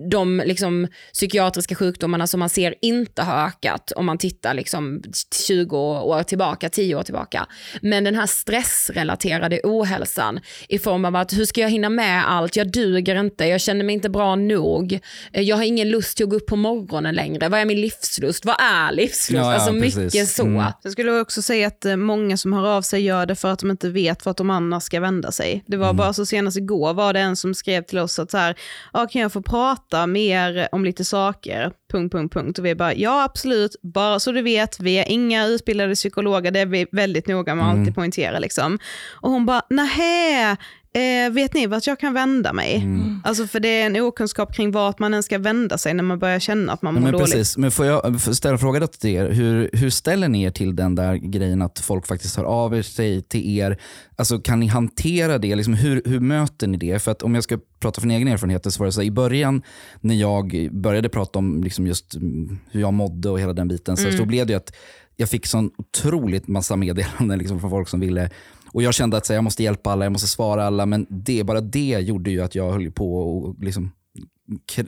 [0.09, 5.01] De liksom, psykiatriska sjukdomarna som man ser inte har ökat om man tittar liksom
[5.47, 7.47] 20 år tillbaka, 10 år tillbaka.
[7.81, 12.55] Men den här stressrelaterade ohälsan i form av att hur ska jag hinna med allt,
[12.55, 14.99] jag duger inte, jag känner mig inte bra nog,
[15.33, 17.81] Eh, jag har ingen lust till att gå upp på morgonen längre, vad är min
[17.81, 19.31] livslust, vad är livslust?
[19.31, 19.97] Ja, ja, alltså precis.
[19.97, 20.43] mycket så.
[20.45, 20.65] Mm.
[20.83, 23.59] Jag skulle också säga att eh, många som hör av sig gör det för att
[23.59, 25.63] de inte vet vart de annars ska vända sig.
[25.67, 25.97] Det var Mm.
[25.97, 28.55] bara så senast igår var det en som skrev till oss att så här,
[28.93, 31.71] ja, kan jag få prata mer om lite saker?
[31.91, 32.59] Punkt, punkt, punkt.
[32.59, 36.59] Och vi bara, ja absolut, bara så du vet, vi är inga utbildade psykologer, det
[36.59, 37.79] är vi väldigt noga med att Mm.
[37.81, 38.39] alltid poängtera.
[38.39, 38.79] Liksom.
[39.21, 40.57] Och hon bara, nähä,
[40.93, 42.75] Eh, vet ni vart jag kan vända mig?
[42.75, 43.21] Mm.
[43.23, 46.19] Alltså för det är en okunskap kring vart man ens ska vända sig när man
[46.19, 47.31] börjar känna att man mår men dåligt.
[47.31, 47.57] precis.
[47.57, 49.29] Men får jag ställa en fråga till er?
[49.29, 53.21] Hur, hur ställer ni er till den där grejen att folk faktiskt hör av sig
[53.21, 53.77] till er?
[54.15, 55.55] Alltså, kan ni hantera det?
[55.55, 56.99] Liksom, hur, hur möter ni det?
[56.99, 59.11] För att om jag ska prata från egen erfarenhet så var det så här, i
[59.11, 59.61] början
[60.01, 63.97] när jag började prata om liksom just mm, hur jag mådde och hela den biten
[63.97, 64.73] så, så blev det ju att
[65.15, 68.29] jag fick sån otroligt massa meddelanden liksom, från folk som ville
[68.73, 71.43] och Jag kände att så jag måste hjälpa alla, jag måste svara alla men det,
[71.43, 73.91] bara det gjorde ju att jag höll på att liksom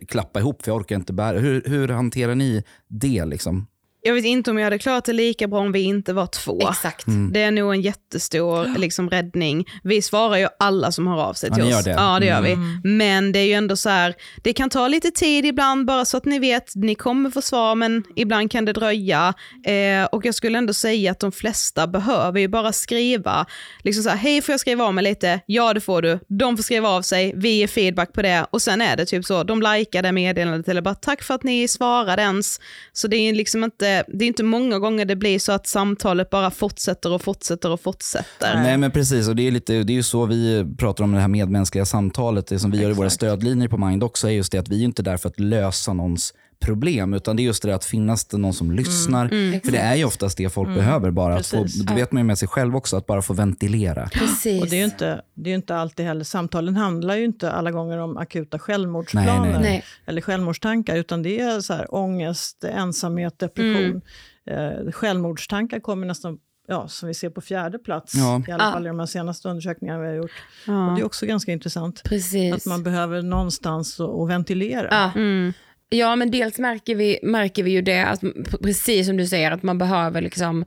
[0.07, 1.39] klappa ihop för jag orkar inte bära.
[1.39, 3.25] Hur, hur hanterar ni det?
[3.25, 3.67] Liksom?
[4.05, 6.69] Jag vet inte om jag hade klarat det lika bra om vi inte var två.
[6.69, 7.05] Exakt.
[7.31, 9.65] Det är nog en jättestor liksom, räddning.
[9.83, 11.75] Vi svarar ju alla som hör av sig Ja, till ni oss.
[11.75, 12.01] gör det.
[12.01, 12.81] Ja, det gör Mm.
[12.83, 12.89] vi.
[12.89, 14.13] Men det är ju ändå så här,
[14.43, 17.75] det kan ta lite tid ibland, bara så att ni vet, ni kommer få svar,
[17.75, 19.33] men ibland kan det dröja.
[19.65, 23.45] Eh, och jag skulle ändå säga att de flesta behöver ju bara skriva,
[23.83, 25.39] liksom så här, hej får jag skriva av mig lite?
[25.45, 26.19] Ja, det får du.
[26.27, 29.25] De får skriva av sig, vi ger feedback på det och sen är det typ
[29.25, 32.59] så, de likar det meddelandet eller bara tack för att ni svarade ens.
[32.93, 36.29] Så det är liksom inte, det är inte många gånger det blir så att samtalet
[36.29, 38.55] bara fortsätter och fortsätter och fortsätter.
[38.55, 41.19] Nej men precis, och det är, lite, det är ju så vi pratar om det
[41.19, 42.47] här medmänskliga samtalet.
[42.47, 43.21] Det som vi gör i våra Exakt.
[43.21, 45.93] stödlinjer på Mind också är just det att vi är inte där för att lösa
[45.93, 46.33] någons
[46.65, 49.27] problem, utan det är just det att finnas det någon som lyssnar.
[49.65, 51.35] För det är ju oftast det folk behöver bara.
[51.35, 54.09] Att få, det vet man ju med sig själv också, att bara få ventilera.
[54.13, 54.61] Precis.
[54.61, 57.71] Och det är ju inte, det är inte alltid heller, samtalen handlar ju inte alla
[57.71, 59.61] gånger om akuta självmordsplaner Nej, nej, nej.
[59.61, 59.83] Nej.
[60.05, 64.01] eller självmordstankar, utan det är så här, ångest, ensamhet, depression.
[64.49, 68.41] Eh, självmordstankar kommer nästan, ja, som vi ser på fjärde plats, Ja.
[68.47, 70.31] i alla fall i de här senaste undersökningarna vi har gjort.
[70.67, 70.87] Ja.
[70.89, 72.53] Och det är också ganska intressant, Precis.
[72.55, 74.87] att man behöver någonstans att att ventilera.
[74.91, 75.11] Ja.
[75.15, 75.53] Mm.
[75.89, 78.21] Ja, men dels märker vi, märker vi ju det, att,
[78.61, 80.65] precis som du säger, att man behöver liksom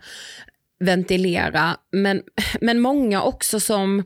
[0.80, 1.76] ventilera.
[1.92, 2.22] Men,
[2.60, 4.02] men många också som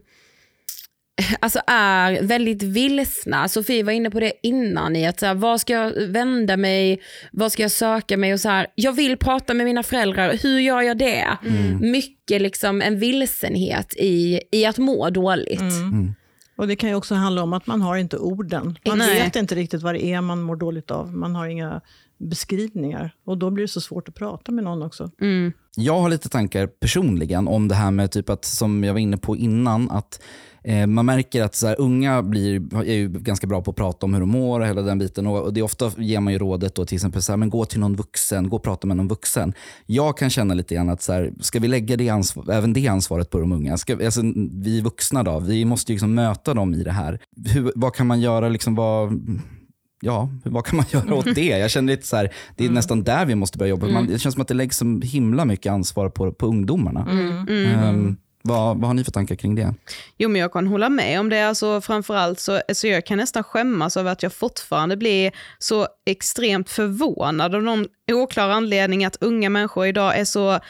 [1.40, 3.49] alltså är väldigt vilsna.
[3.49, 7.01] Sofie var inne på det innan, i att så här, vad ska jag vända mig,
[7.33, 10.59] vad ska jag söka mig och så här, jag vill prata med mina föräldrar, hur
[10.59, 11.27] gör jag det?
[11.81, 15.61] Mycket liksom en vilsenhet i, i att må dåligt.
[16.61, 18.79] Och Det kan ju också handla om att man har inte orden.
[18.87, 19.23] Man Nej.
[19.23, 21.16] vet inte riktigt vad det är man mår dåligt av.
[21.16, 21.81] Man har inga
[22.18, 23.14] beskrivningar.
[23.25, 25.11] Och då blir det så svårt att prata med någon också.
[25.20, 25.53] Mm.
[25.77, 29.16] Jag har lite tankar personligen om det här med, typ att, som jag var inne
[29.16, 30.23] på innan, att
[30.88, 34.14] man märker att så här, unga blir, är ju ganska bra på att prata om
[34.14, 35.27] hur de mår och hela den biten.
[35.27, 37.64] Och, det är ofta ger man ju rådet då till exempel så här, men gå
[37.64, 39.53] till någon vuxen, gå och prata med någon vuxen.
[39.87, 42.88] Jag kan känna lite grann att så här, ska vi lägga det ansvar, även det
[42.88, 43.77] ansvaret på de unga?
[43.77, 44.20] Ska, alltså,
[44.53, 47.18] vi vuxna då, vi måste ju liksom möta dem i det här.
[47.46, 48.49] Hur, vad kan man göra?
[48.49, 49.20] Liksom, vad,
[50.01, 51.59] ja, vad kan man göra åt det?
[51.59, 52.75] Jag känner lite så här, det är Mm.
[52.75, 53.88] nästan där vi måste börja jobba.
[53.88, 57.07] Man, det känns som att det läggs så himla mycket ansvar på, på ungdomarna.
[57.11, 57.49] Mm.
[57.49, 59.74] Ehm, vad, vad har ni för tankar kring det?
[60.18, 61.42] Jo, men jag kan hålla med om det.
[61.42, 66.70] Alltså, framförallt så så jag kan nästan skämmas över att jag fortfarande blir så extremt
[66.70, 70.61] förvånad av någon oklar anledning att unga människor idag är så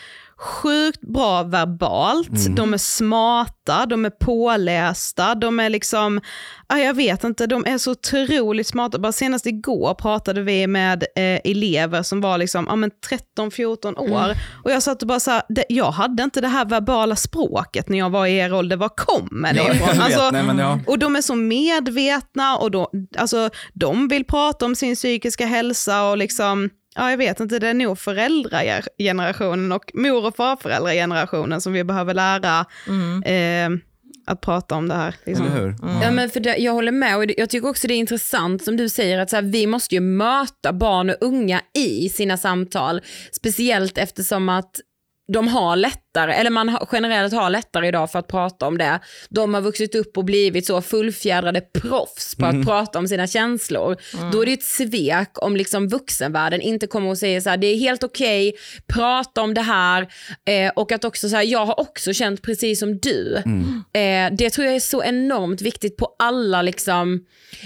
[0.40, 6.20] sjukt bra verbalt, de är smarta, de är pålästa, de är liksom,
[6.68, 8.98] ja, jag vet inte, de är så otroligt smarta.
[8.98, 12.90] Bara senast igår pratade vi med eh, elever som var liksom, ja, men
[13.38, 16.64] 13-14 år och jag satt och bara så här, det, jag hade inte det här
[16.64, 20.00] verbala språket när jag var i er ålder, var kommer det ifrån?
[20.00, 20.78] Alltså, Nej, ja.
[20.86, 26.02] och de är så medvetna och då, alltså, de vill prata om sin psykiska hälsa
[26.04, 31.72] och liksom, ja jag vet inte, det är nog föräldragenerationen och mor och farföräldragenerationen som
[31.72, 32.66] vi behöver lära
[33.24, 33.70] eh,
[34.26, 35.14] att prata om det här.
[35.24, 35.46] Liksom.
[35.46, 35.74] Eller hur?
[36.02, 38.76] Ja, men för det, jag håller med och jag tycker också det är intressant som
[38.76, 43.00] du säger att så här, vi måste ju möta barn och unga i sina samtal.
[43.32, 44.80] Speciellt eftersom att
[45.32, 45.76] de har
[46.14, 49.00] lättare, eller man generellt har lättare idag för att prata om det.
[49.28, 53.96] De har vuxit upp och blivit så fullfjädrade proffs på att prata om sina känslor.
[54.32, 57.66] Då är det ett svek om liksom vuxenvärlden inte kommer och säger så här, det
[57.66, 58.52] är helt okej,
[58.86, 60.08] prata om det här.
[60.48, 63.36] Eh, och att också så här, jag har också känt precis som du.
[64.00, 67.20] Eh, det tror jag är så enormt viktigt på alla, liksom,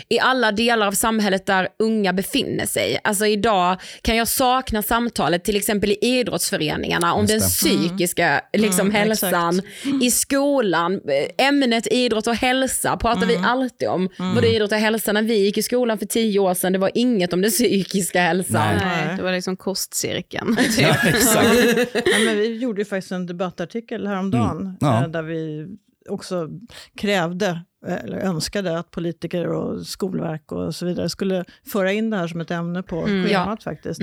[0.09, 3.01] i alla delar av samhället där unga befinner sig.
[3.05, 8.93] Alltså idag kan jag sakna samtalet till exempel i idrottsföreningarna om den psykiska liksom, Mm,
[8.93, 9.63] hälsan.
[10.03, 14.09] I skolan, eh, ämnet idrott och hälsa pratar vi alltid om.
[14.35, 16.91] Både idrott och hälsa när vi gick i skolan för tio år sedan, det var
[16.95, 18.77] inget om den psykiska hälsan.
[18.77, 19.07] Nej.
[19.07, 20.57] Nej, det var liksom kostcirkeln.
[20.79, 21.49] Ja, exakt.
[22.07, 24.77] Ja, men vi gjorde ju faktiskt en debattartikel häromdagen Mm.
[24.81, 25.03] Ja.
[25.03, 25.67] eh, där vi
[26.09, 26.49] också
[26.97, 32.17] krävde eh, eller önskade att politiker och skolverk och så vidare skulle föra in det
[32.17, 33.25] här som ett ämne på Mm.
[33.29, 34.01] schemat faktiskt.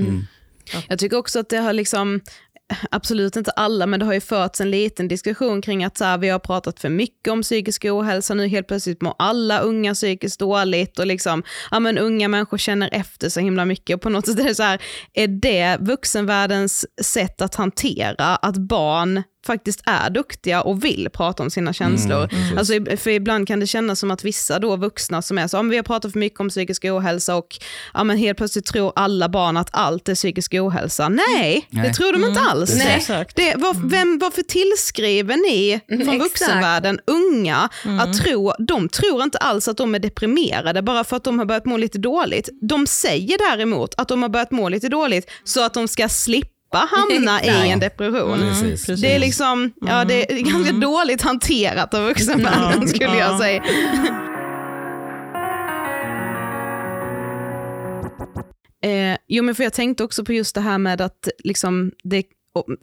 [0.89, 2.21] Jag tycker också att det har liksom,
[2.91, 6.17] absolut inte alla, men det har ju förts en liten diskussion kring att så här,
[6.17, 10.39] vi har pratat för mycket om psykisk ohälsa, nu helt plötsligt mår alla unga psykiskt
[10.39, 13.95] dåligt och liksom, ja men unga människor känner efter så himla mycket.
[13.95, 14.81] Och på något sätt är det så här,
[15.13, 21.49] är det vuxenvärldens sätt att hantera att barn faktiskt är duktiga och vill prata om
[21.51, 22.27] sina känslor.
[22.27, 22.57] precis.
[22.57, 25.69] alltså, för ibland kan det kännas som att vissa då vuxna som är så, men
[25.69, 27.57] vi har pratat för mycket om psykisk ohälsa och
[27.93, 31.09] ja, men helt plötsligt tror alla barn att allt är psykisk ohälsa.
[31.09, 31.93] Nej, det Nej.
[31.93, 32.75] tror de inte alls.
[32.75, 32.95] Nej.
[32.97, 33.35] Exakt.
[33.35, 36.21] Det, var, vem, varför tillskriver ni från exakt.
[36.21, 41.23] vuxenvärlden unga att tro, de tror inte alls att de är deprimerade bara för att
[41.23, 42.49] de har börjat må lite dåligt.
[42.61, 46.60] De säger däremot att de har börjat må lite dåligt så att de ska slippa
[46.87, 48.39] hamna i en depression.
[48.39, 48.85] Precis.
[48.85, 49.01] precis.
[49.01, 53.39] Det är liksom, ja det är ganska dåligt hanterat av vuxenvärlden Ja, skulle jag ja.
[53.39, 53.63] säga.
[58.83, 62.23] Eh, jo men för jag tänkte också på just det här med att liksom, det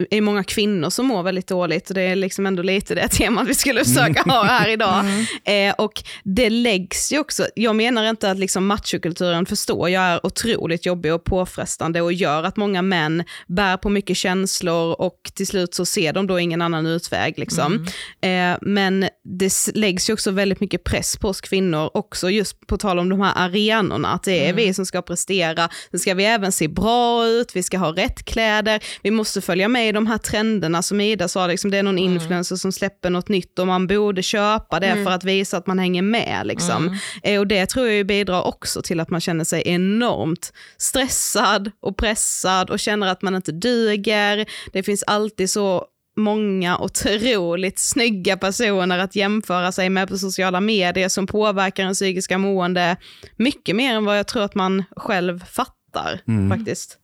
[0.09, 3.47] är många kvinnor som mår väldigt dåligt och det är liksom ändå lite det temat
[3.47, 5.05] vi skulle försöka ha här idag.
[5.43, 10.25] Eh, och det läggs ju också, jag menar inte att liksom machokulturen förstår jag är
[10.25, 15.47] otroligt jobbig och påfrestande och gör att många män bär på mycket känslor och till
[15.47, 17.39] slut så ser de då ingen annan utväg.
[17.39, 17.85] Liksom.
[18.21, 22.77] Eh, men det läggs ju också väldigt mycket press på oss kvinnor också just på
[22.77, 26.25] tal om de här arenorna, att det är vi som ska prestera, sen ska vi
[26.25, 30.07] även se bra ut, vi ska ha rätt kläder, vi måste följa med i de
[30.07, 33.67] här trenderna som Ida sa, liksom, det är någon influencer som släpper något nytt och
[33.67, 36.41] man borde köpa det för att visa att man hänger med.
[36.47, 36.97] Liksom.
[37.23, 41.97] Eh, och det tror jag bidrar också till att man känner sig enormt stressad och
[41.97, 44.45] pressad och känner att man inte duger.
[44.73, 45.85] Det finns alltid så
[46.17, 52.37] många otroligt snygga personer att jämföra sig med på sociala medier som påverkar en psykiska
[52.37, 52.97] mående
[53.37, 56.97] mycket mer än vad jag tror att man själv fattar faktiskt.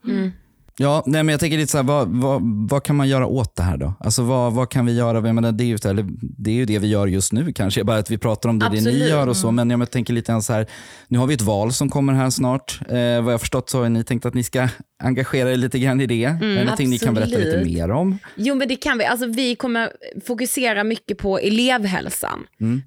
[0.78, 3.56] Ja, nej, men jag tänker lite så här, vad, vad, vad kan man göra åt
[3.56, 3.94] det här då?
[4.00, 5.28] Alltså vad, vad kan vi göra?
[5.28, 7.84] Jag menar, det, är ju, eller, det är ju det vi gör just nu kanske,
[7.84, 9.52] bara att vi pratar om det, det ni gör och så.
[9.52, 10.68] Men jag tänker lite så här,
[11.08, 12.80] nu har vi ett val som kommer här snart.
[12.90, 14.68] Eh, vad jag förstått så har ni tänkt att ni ska
[15.04, 16.24] engagera er lite grann i det.
[16.24, 18.18] är det någonting ni kan berätta lite mer om?
[18.36, 19.06] Jo men det kan vi.
[19.06, 19.90] Alltså, vi kommer
[20.28, 22.40] fokusera mycket på elevhälsan.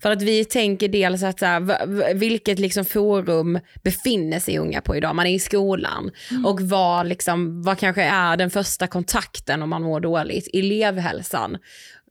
[0.02, 4.96] För att vi tänker dels att så här, vilket liksom forum befinner sig unga på
[4.96, 5.16] idag.
[5.16, 6.10] Man är i skolan.
[6.46, 10.48] Och vad, liksom, vad kanske är den första kontakten om man mår dåligt?
[10.54, 11.58] Elevhälsan.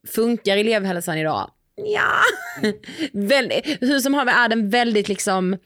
[0.07, 1.51] Funkar elevhälsan idag?
[1.75, 2.11] Ja.
[3.13, 3.51] Väl,
[3.81, 5.57] hur som helst är den väldigt liksom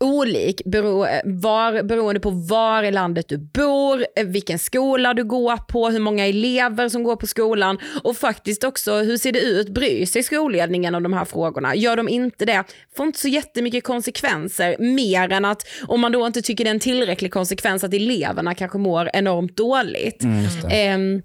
[0.00, 5.88] olik bero, var, beroende på var i landet du bor, vilken skola du går på,
[5.88, 10.06] hur många elever som går på skolan och faktiskt också hur ser det ut, bryr
[10.06, 11.76] sig skolledningen om de här frågorna?
[11.76, 12.64] Gör de inte det,
[12.96, 16.74] får inte så jättemycket konsekvenser mer än att om man då inte tycker det är
[16.74, 20.22] en tillräcklig konsekvens att eleverna kanske mår enormt dåligt.
[20.22, 21.22] Mm, um,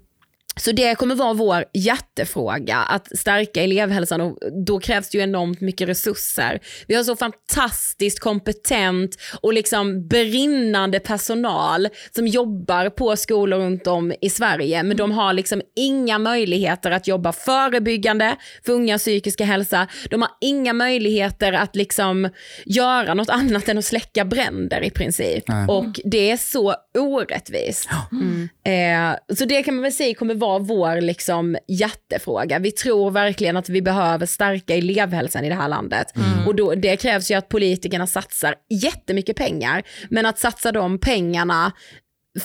[0.56, 5.60] så det kommer vara vår hjärtefråga, att stärka elevhälsan och då krävs det ju enormt
[5.60, 6.60] mycket resurser.
[6.86, 14.12] Vi har så fantastiskt kompetent och liksom brinnande personal som jobbar på skolor runt om
[14.20, 18.36] i Sverige, men de har liksom inga möjligheter att jobba förebyggande
[18.66, 19.86] för unga psykiska hälsa.
[20.10, 22.28] De har inga möjligheter att liksom
[22.64, 25.48] göra något annat än att släcka bränder i princip.
[25.48, 25.66] Nej.
[25.68, 27.88] Och det är så orättvist.
[28.12, 28.48] Mm.
[28.64, 32.58] Eh, så det kan man väl säga kommer vara vår liksom hjärtefråga.
[32.58, 36.16] Vi tror verkligen att vi behöver stärka elevhälsan i det här landet.
[36.16, 36.46] Mm.
[36.46, 41.72] Och då, det krävs ju att politikerna satsar jättemycket pengar, men att satsa de pengarna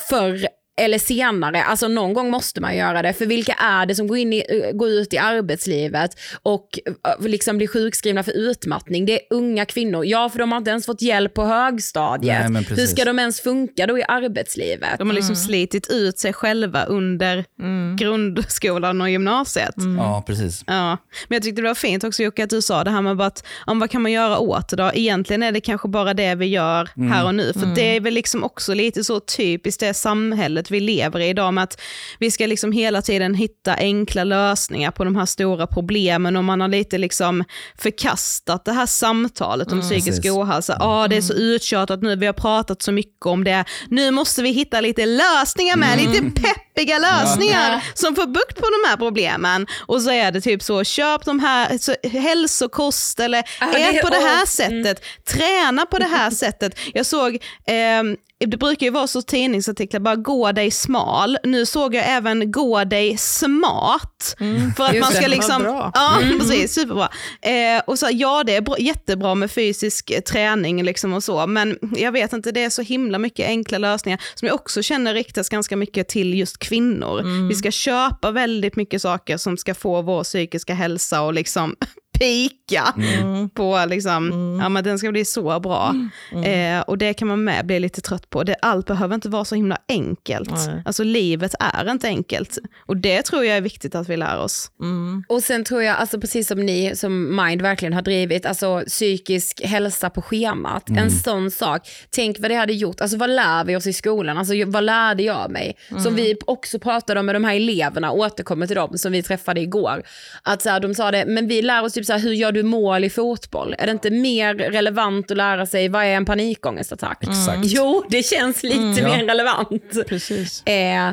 [0.09, 3.13] för eller senare, alltså någon gång måste man göra det.
[3.13, 6.11] För vilka är det som går, in i, eh, går ut i arbetslivet
[6.43, 9.05] och eh, liksom blir sjukskrivna för utmattning?
[9.05, 10.05] Det är unga kvinnor.
[10.05, 12.49] Ja, för de har inte ens fått hjälp på högstadiet.
[12.49, 14.97] Nej, Hur ska de ens funka då i arbetslivet?
[14.97, 15.45] De har liksom mm.
[15.45, 17.95] slitit ut sig själva under mm.
[17.95, 19.77] grundskolan och gymnasiet.
[19.77, 19.97] Mm.
[19.97, 20.63] Ja, precis.
[20.67, 20.97] Ja.
[21.27, 23.43] Men jag tyckte det var fint också Jocke att du sa det här med att,
[23.65, 24.91] om vad kan man göra åt det då?
[24.93, 27.11] Egentligen är det kanske bara det vi gör mm.
[27.11, 27.53] här och nu.
[27.53, 27.75] För mm.
[27.75, 31.63] det är väl liksom också lite så typiskt det samhället vi lever i idag med
[31.63, 31.81] att
[32.19, 36.61] vi ska liksom hela tiden hitta enkla lösningar på de här stora problemen och man
[36.61, 37.43] har lite liksom
[37.77, 40.77] förkastat det här samtalet om mm, psykisk ohälsa.
[40.79, 41.45] Ja, ah, det är så mm.
[41.45, 43.65] uttjatat nu, vi har pratat så mycket om det.
[43.87, 46.11] Nu måste vi hitta lite lösningar med, mm.
[46.11, 47.81] lite peppiga lösningar ja.
[47.93, 49.67] som får bukt på de här problemen.
[49.85, 54.09] Och så är det typ så, köp de här, så, hälsokost eller ah, ät på
[54.09, 54.83] det här mm.
[54.83, 56.79] sättet, träna på det här sättet.
[56.93, 57.35] Jag såg
[57.67, 58.03] eh,
[58.39, 61.37] det brukar ju vara så tidningsartiklar, bara gå dig smal.
[61.43, 64.35] Nu såg jag även gå dig smart.
[64.39, 64.73] Mm.
[64.73, 65.63] För att man ska liksom...
[65.63, 65.91] Bra.
[65.93, 66.39] Ja, mm.
[66.39, 66.73] precis.
[66.73, 67.09] Superbra.
[67.41, 71.77] Eh, och så, ja, det är bra, jättebra med fysisk träning liksom och så, men
[71.95, 75.49] jag vet inte, det är så himla mycket enkla lösningar som jag också känner riktas
[75.49, 77.19] ganska mycket till just kvinnor.
[77.19, 77.47] Mm.
[77.47, 81.75] Vi ska köpa väldigt mycket saker som ska få vår psykiska hälsa och liksom
[82.19, 83.49] pika mm.
[83.49, 84.59] på liksom, mm.
[84.59, 85.95] ja men den ska bli så bra.
[86.31, 86.77] Mm.
[86.77, 88.43] Eh, och det kan man med bli lite trött på.
[88.43, 90.49] Det, allt behöver inte vara så himla enkelt.
[90.85, 92.57] Alltså livet är inte enkelt.
[92.85, 94.71] Och det tror jag är viktigt att vi lär oss.
[94.81, 95.23] Mm.
[95.29, 99.61] Och sen tror jag, alltså precis som ni som Mind verkligen har drivit, alltså psykisk
[99.63, 100.89] hälsa på schemat.
[100.89, 101.09] En mm.
[101.09, 101.87] sån sak.
[102.09, 104.37] Tänk vad det hade gjort, alltså vad lär vi oss i skolan?
[104.37, 105.77] Alltså vad lärde jag mig?
[105.89, 106.15] Som mm.
[106.15, 110.03] vi också pratade om med de här eleverna, återkommer till dem som vi träffade igår.
[110.43, 112.51] Att så här, de sa det, men vi lär oss typ så här, hur gör
[112.51, 113.75] du mål i fotboll?
[113.77, 117.23] Är det inte mer relevant att lära sig vad är en panikångestattack?
[117.23, 117.61] Mm.
[117.63, 119.27] Jo, det känns lite mm, mer ja.
[119.27, 120.07] relevant.
[120.07, 120.63] Precis.
[120.67, 121.11] Eh,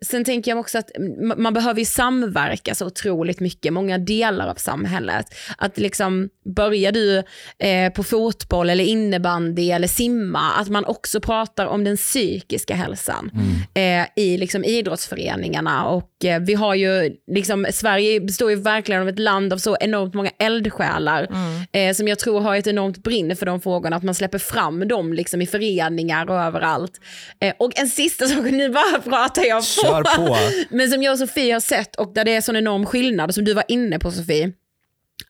[0.00, 0.90] sen tänker jag också att
[1.36, 5.26] man behöver ju samverka så otroligt mycket, många delar av samhället.
[5.58, 7.18] Att liksom, börjar du
[7.58, 13.30] eh, på fotboll eller innebandy eller simma, att man också pratar om den psykiska hälsan
[13.34, 14.02] mm.
[14.02, 15.84] eh, i liksom idrottsföreningarna.
[15.84, 19.76] Och eh, vi har ju, liksom, Sverige består ju verkligen av ett land av så
[19.80, 21.62] enormt enormt många eldsjälar mm.
[21.72, 24.88] eh, som jag tror har ett enormt brinn för de frågorna, att man släpper fram
[24.88, 27.00] dem liksom i föreningar och överallt.
[27.40, 30.36] Eh, och en sista sak, nu bara pratar jag på, på.
[30.70, 33.44] men som jag och Sofie har sett och där det är sån enorm skillnad, som
[33.44, 34.52] du var inne på Sofie,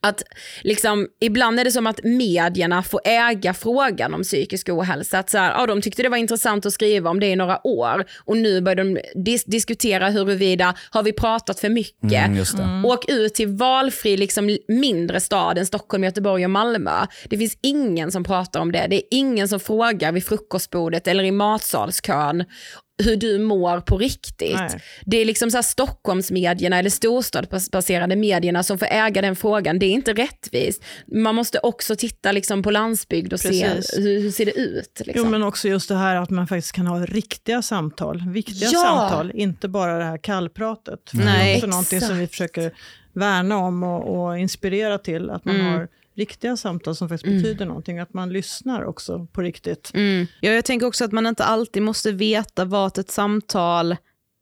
[0.01, 0.23] att
[0.61, 5.19] liksom, ibland är det som att medierna får äga frågan om psykisk ohälsa.
[5.19, 7.67] Att så här, ja, de tyckte det var intressant att skriva om det i några
[7.67, 12.25] år och nu börjar de dis diskutera huruvida har vi pratat för mycket.
[12.25, 12.85] Mm, mm.
[12.85, 17.05] Åk ut till valfri liksom, mindre stad än Stockholm, Göteborg och Malmö.
[17.29, 18.87] Det finns ingen som pratar om det.
[18.89, 22.45] Det är ingen som frågar vid frukostbordet eller i matsalskön
[23.03, 24.55] hur du mår på riktigt.
[24.55, 24.81] Nej.
[25.05, 29.79] Det är liksom så här Stockholmsmedierna eller storstadsbaserade medierna som får äga den frågan.
[29.79, 30.83] Det är inte rättvist.
[31.07, 33.87] Man måste också titta liksom på landsbygd och Precis.
[33.89, 35.01] se hur, hur ser det ut.
[35.05, 35.25] Liksom.
[35.25, 38.81] Jo, men också just det här att man faktiskt kan ha riktiga samtal, viktiga ja.
[38.81, 41.13] samtal, inte bara det här kallpratet.
[41.13, 41.25] Mm.
[41.25, 42.71] Nej, det är också någonting som vi försöker
[43.13, 45.73] värna om och, och inspirera till, att man mm.
[45.73, 47.37] har riktiga samtal som faktiskt mm.
[47.41, 49.91] betyder någonting, att man lyssnar också på riktigt.
[49.93, 50.27] Mm.
[50.41, 53.95] Ja, jag tänker också att man inte alltid måste veta vart ett samtal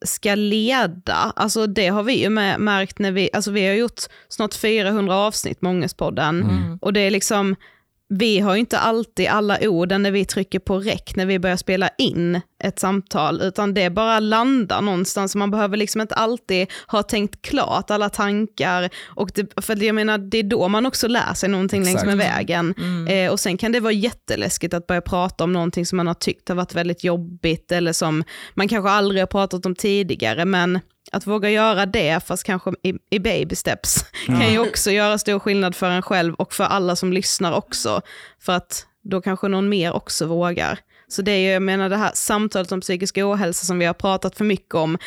[0.05, 1.33] ska leda.
[1.35, 5.15] Alltså det har vi ju med, märkt när vi, alltså vi har gjort snart 400
[5.15, 6.77] avsnitt med Ångestpodden mm.
[6.81, 7.55] och det är liksom,
[8.17, 11.57] vi har ju inte alltid alla orden när vi trycker på räck när vi börjar
[11.57, 12.41] spela in.
[12.63, 15.35] ett samtal, utan det bara landar någonstans.
[15.35, 18.89] Man behöver liksom inte alltid ha tänkt klart alla tankar.
[19.05, 22.05] Och det, för jag menar, det är då man också lär sig någonting Exakt.
[22.05, 22.75] längs med vägen.
[23.07, 26.13] Eh, och sen kan det vara jätteläskigt att börja prata om någonting som man har
[26.13, 28.23] tyckt har varit väldigt jobbigt, eller som
[28.53, 30.79] man kanske aldrig har pratat om tidigare, men
[31.11, 35.39] att våga göra det, fast kanske i, i baby steps, kan ju också göra stor
[35.39, 38.01] skillnad för en själv och för alla som lyssnar också.
[38.39, 40.79] För att då kanske någon mer också vågar.
[41.07, 43.93] Så det är ju, jag menar det här samtalet om psykisk ohälsa som vi har
[43.93, 44.97] pratat för mycket om,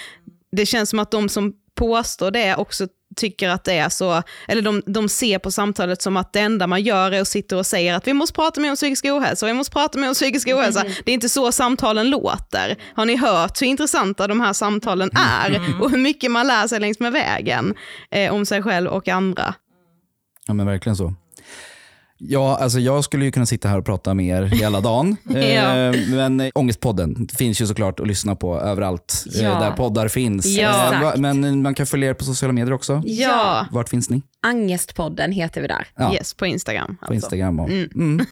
[0.52, 4.62] det känns som att de som påstår det också tycker att det är så, eller
[4.62, 7.66] de, de ser på samtalet som att det enda man gör är att sitta och
[7.66, 10.48] säga att vi måste prata mer om psykisk ohälsa, vi måste prata mer om psykisk
[10.48, 10.84] ohälsa.
[11.04, 12.76] Det är inte så samtalen låter.
[12.94, 16.80] Har ni hört hur intressanta de här samtalen är och hur mycket man lär sig
[16.80, 17.74] längs med vägen
[18.10, 19.54] eh, om sig själv och andra?
[20.46, 21.14] Ja, men verkligen så.
[22.18, 25.16] Ja, alltså jag skulle ju kunna sitta här och prata med er hela dagen.
[25.24, 25.76] Ja.
[25.76, 29.60] eh, men eh, Ångestpodden finns ju såklart att lyssna på överallt eh, Ja.
[29.60, 30.46] där poddar finns.
[30.46, 31.12] Ja.
[31.16, 33.02] Men man kan följa er på sociala medier också.
[33.04, 34.22] Ja, Vart finns ni?
[34.42, 35.86] Angestpodden heter vi där.
[35.96, 36.12] Ja.
[36.14, 36.86] yes, på Instagram.
[36.86, 37.14] På alltså.
[37.14, 37.60] Instagram.
[37.60, 38.26] Och, mm.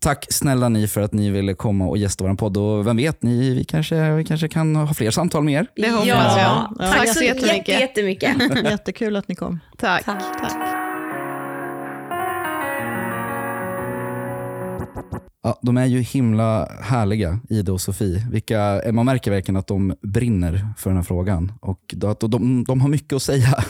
[0.00, 2.56] Tack snälla ni för att ni ville komma och gästa vår podd.
[2.56, 5.66] Och vem vet, ni, vi, kanske, vi kanske kan ha fler samtal med er.
[5.76, 6.14] Det hoppas ja.
[6.16, 6.36] jag.
[6.38, 7.68] Ja, Tack Tack så jättemycket.
[7.68, 8.36] jätte- jättemycket.
[8.64, 9.60] Jättekul att ni kom.
[9.78, 10.04] Tack.
[10.04, 10.83] Tack.
[15.46, 18.26] Ja, de är ju himla härliga, Ida och Sofie.
[18.30, 21.52] Vilka, man märker verkligen att de brinner för den här frågan.
[21.60, 23.64] Och att de, de har mycket att säga.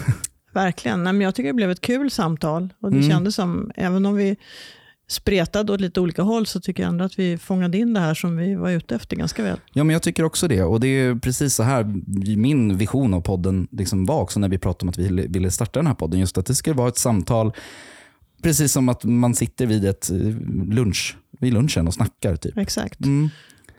[0.53, 1.05] Verkligen.
[1.05, 2.75] Nej, men jag tycker det blev ett kul samtal.
[2.81, 3.11] Och det Mm.
[3.11, 4.37] kändes som, även om vi
[5.09, 8.15] spretade åt lite olika håll, så tycker jag ändå att vi fångade in det här
[8.15, 9.61] som vi var ute efter ganska väl.
[9.73, 10.63] Ja, men jag tycker också det.
[10.63, 11.85] Och det är precis så här
[12.37, 15.51] min vision av podden liksom var också när vi pratade om att vi ville- ville
[15.51, 16.21] starta den här podden.
[16.21, 17.53] Just att det skulle vara ett samtal,
[18.43, 20.17] precis som att man sitter vid ett eh,
[20.69, 22.37] lunch, vid lunchen och snackar.
[22.37, 22.59] Typ.
[22.59, 23.01] Exakt.
[23.05, 23.31] Mm.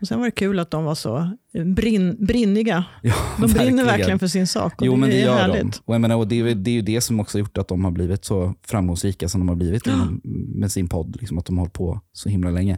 [0.01, 1.38] Och sen var det kul att de var så
[1.76, 2.86] brinn, brinniga.
[3.01, 4.82] Ja, De brinner verkligen för sin sak.
[4.82, 5.74] Och Jo, det men det är gör härligt.
[5.86, 5.93] de.
[5.93, 7.91] Och menar, och det, är, det är ju det som också gjort att de har
[7.91, 10.22] blivit så framgångsrika som de har blivit inom,
[10.55, 11.18] med sin podd.
[11.20, 12.78] Liksom, att de har hållit på så himla länge.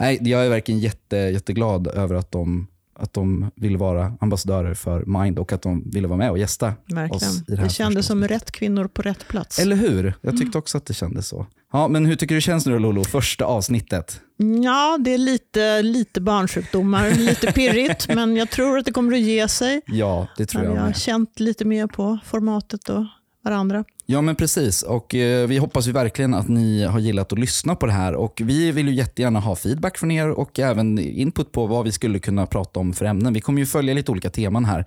[0.00, 2.66] Nej, jag är verkligen jätte, jätteglad över att de,
[2.96, 6.72] att de vill vara ambassadörer för Mind och att de ville vara med och gästa
[6.86, 7.10] Verkligen.
[7.30, 9.58] oss i det Det, här kändes första som rätt kvinnor på rätt plats.
[9.58, 10.14] Eller hur?
[10.20, 11.46] Jag tyckte också att det kändes så.
[11.72, 14.20] Ja, men hur tycker du det känns nu Lolo, första avsnittet?
[14.64, 19.20] Ja, det är lite, lite barnsjukdomar, lite pirrigt, men jag tror att det kommer att
[19.20, 19.80] ge sig.
[19.86, 20.96] Ja, det tror När jag har med.
[20.96, 23.04] känt lite mer på formatet och
[23.44, 23.84] varandra.
[24.06, 27.76] Ja men precis och eh, vi hoppas ju verkligen att ni har gillat att lyssna
[27.76, 31.52] på det här och vi vill ju jättegärna ha feedback från er och även input
[31.52, 33.32] på vad vi skulle kunna prata om för ämnen.
[33.32, 34.84] Vi kommer ju följa lite olika teman här.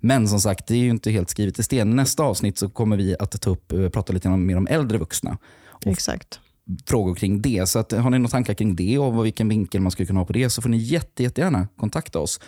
[0.00, 1.96] Men som sagt, det är ju inte helt skrivet i sten.
[1.96, 5.38] Nästa avsnitt så kommer vi att ta upp, eh, prata lite mer om äldre vuxna.
[5.86, 6.40] Exakt.
[6.86, 7.68] frågor kring det.
[7.68, 10.24] Så att, har ni några tankar kring det och vilken vinkel man skulle kunna ha
[10.24, 12.40] på det så får ni jätte, jättegärna kontakta oss.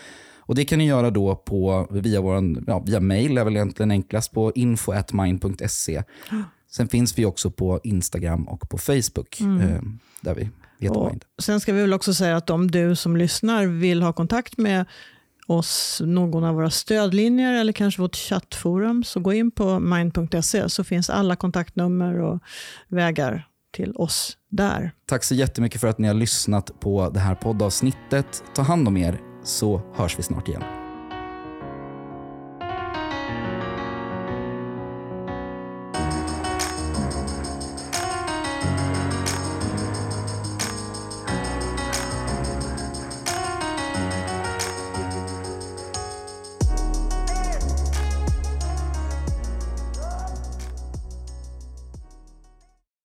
[0.46, 3.90] Och Det kan ni göra då på, via, våran, ja, via mail, är väl egentligen
[3.90, 6.02] enklast, på info.mind.se.
[6.70, 9.82] Sen finns vi också på Instagram och på Facebook, eh,
[10.20, 11.24] där vi heter Och Mind.
[11.42, 14.84] sen ska vi väl också säga att om du som lyssnar vill ha kontakt med
[15.46, 20.84] oss, någon av våra stödlinjer eller kanske vårt chattforum, så gå in på mind.se så
[20.84, 22.38] finns alla kontaktnummer och
[22.88, 24.92] vägar till oss där.
[25.06, 28.44] Tack så jättemycket för att ni har lyssnat på det här poddavsnittet.
[28.54, 30.81] Ta hand om er så hörs vi snart igen.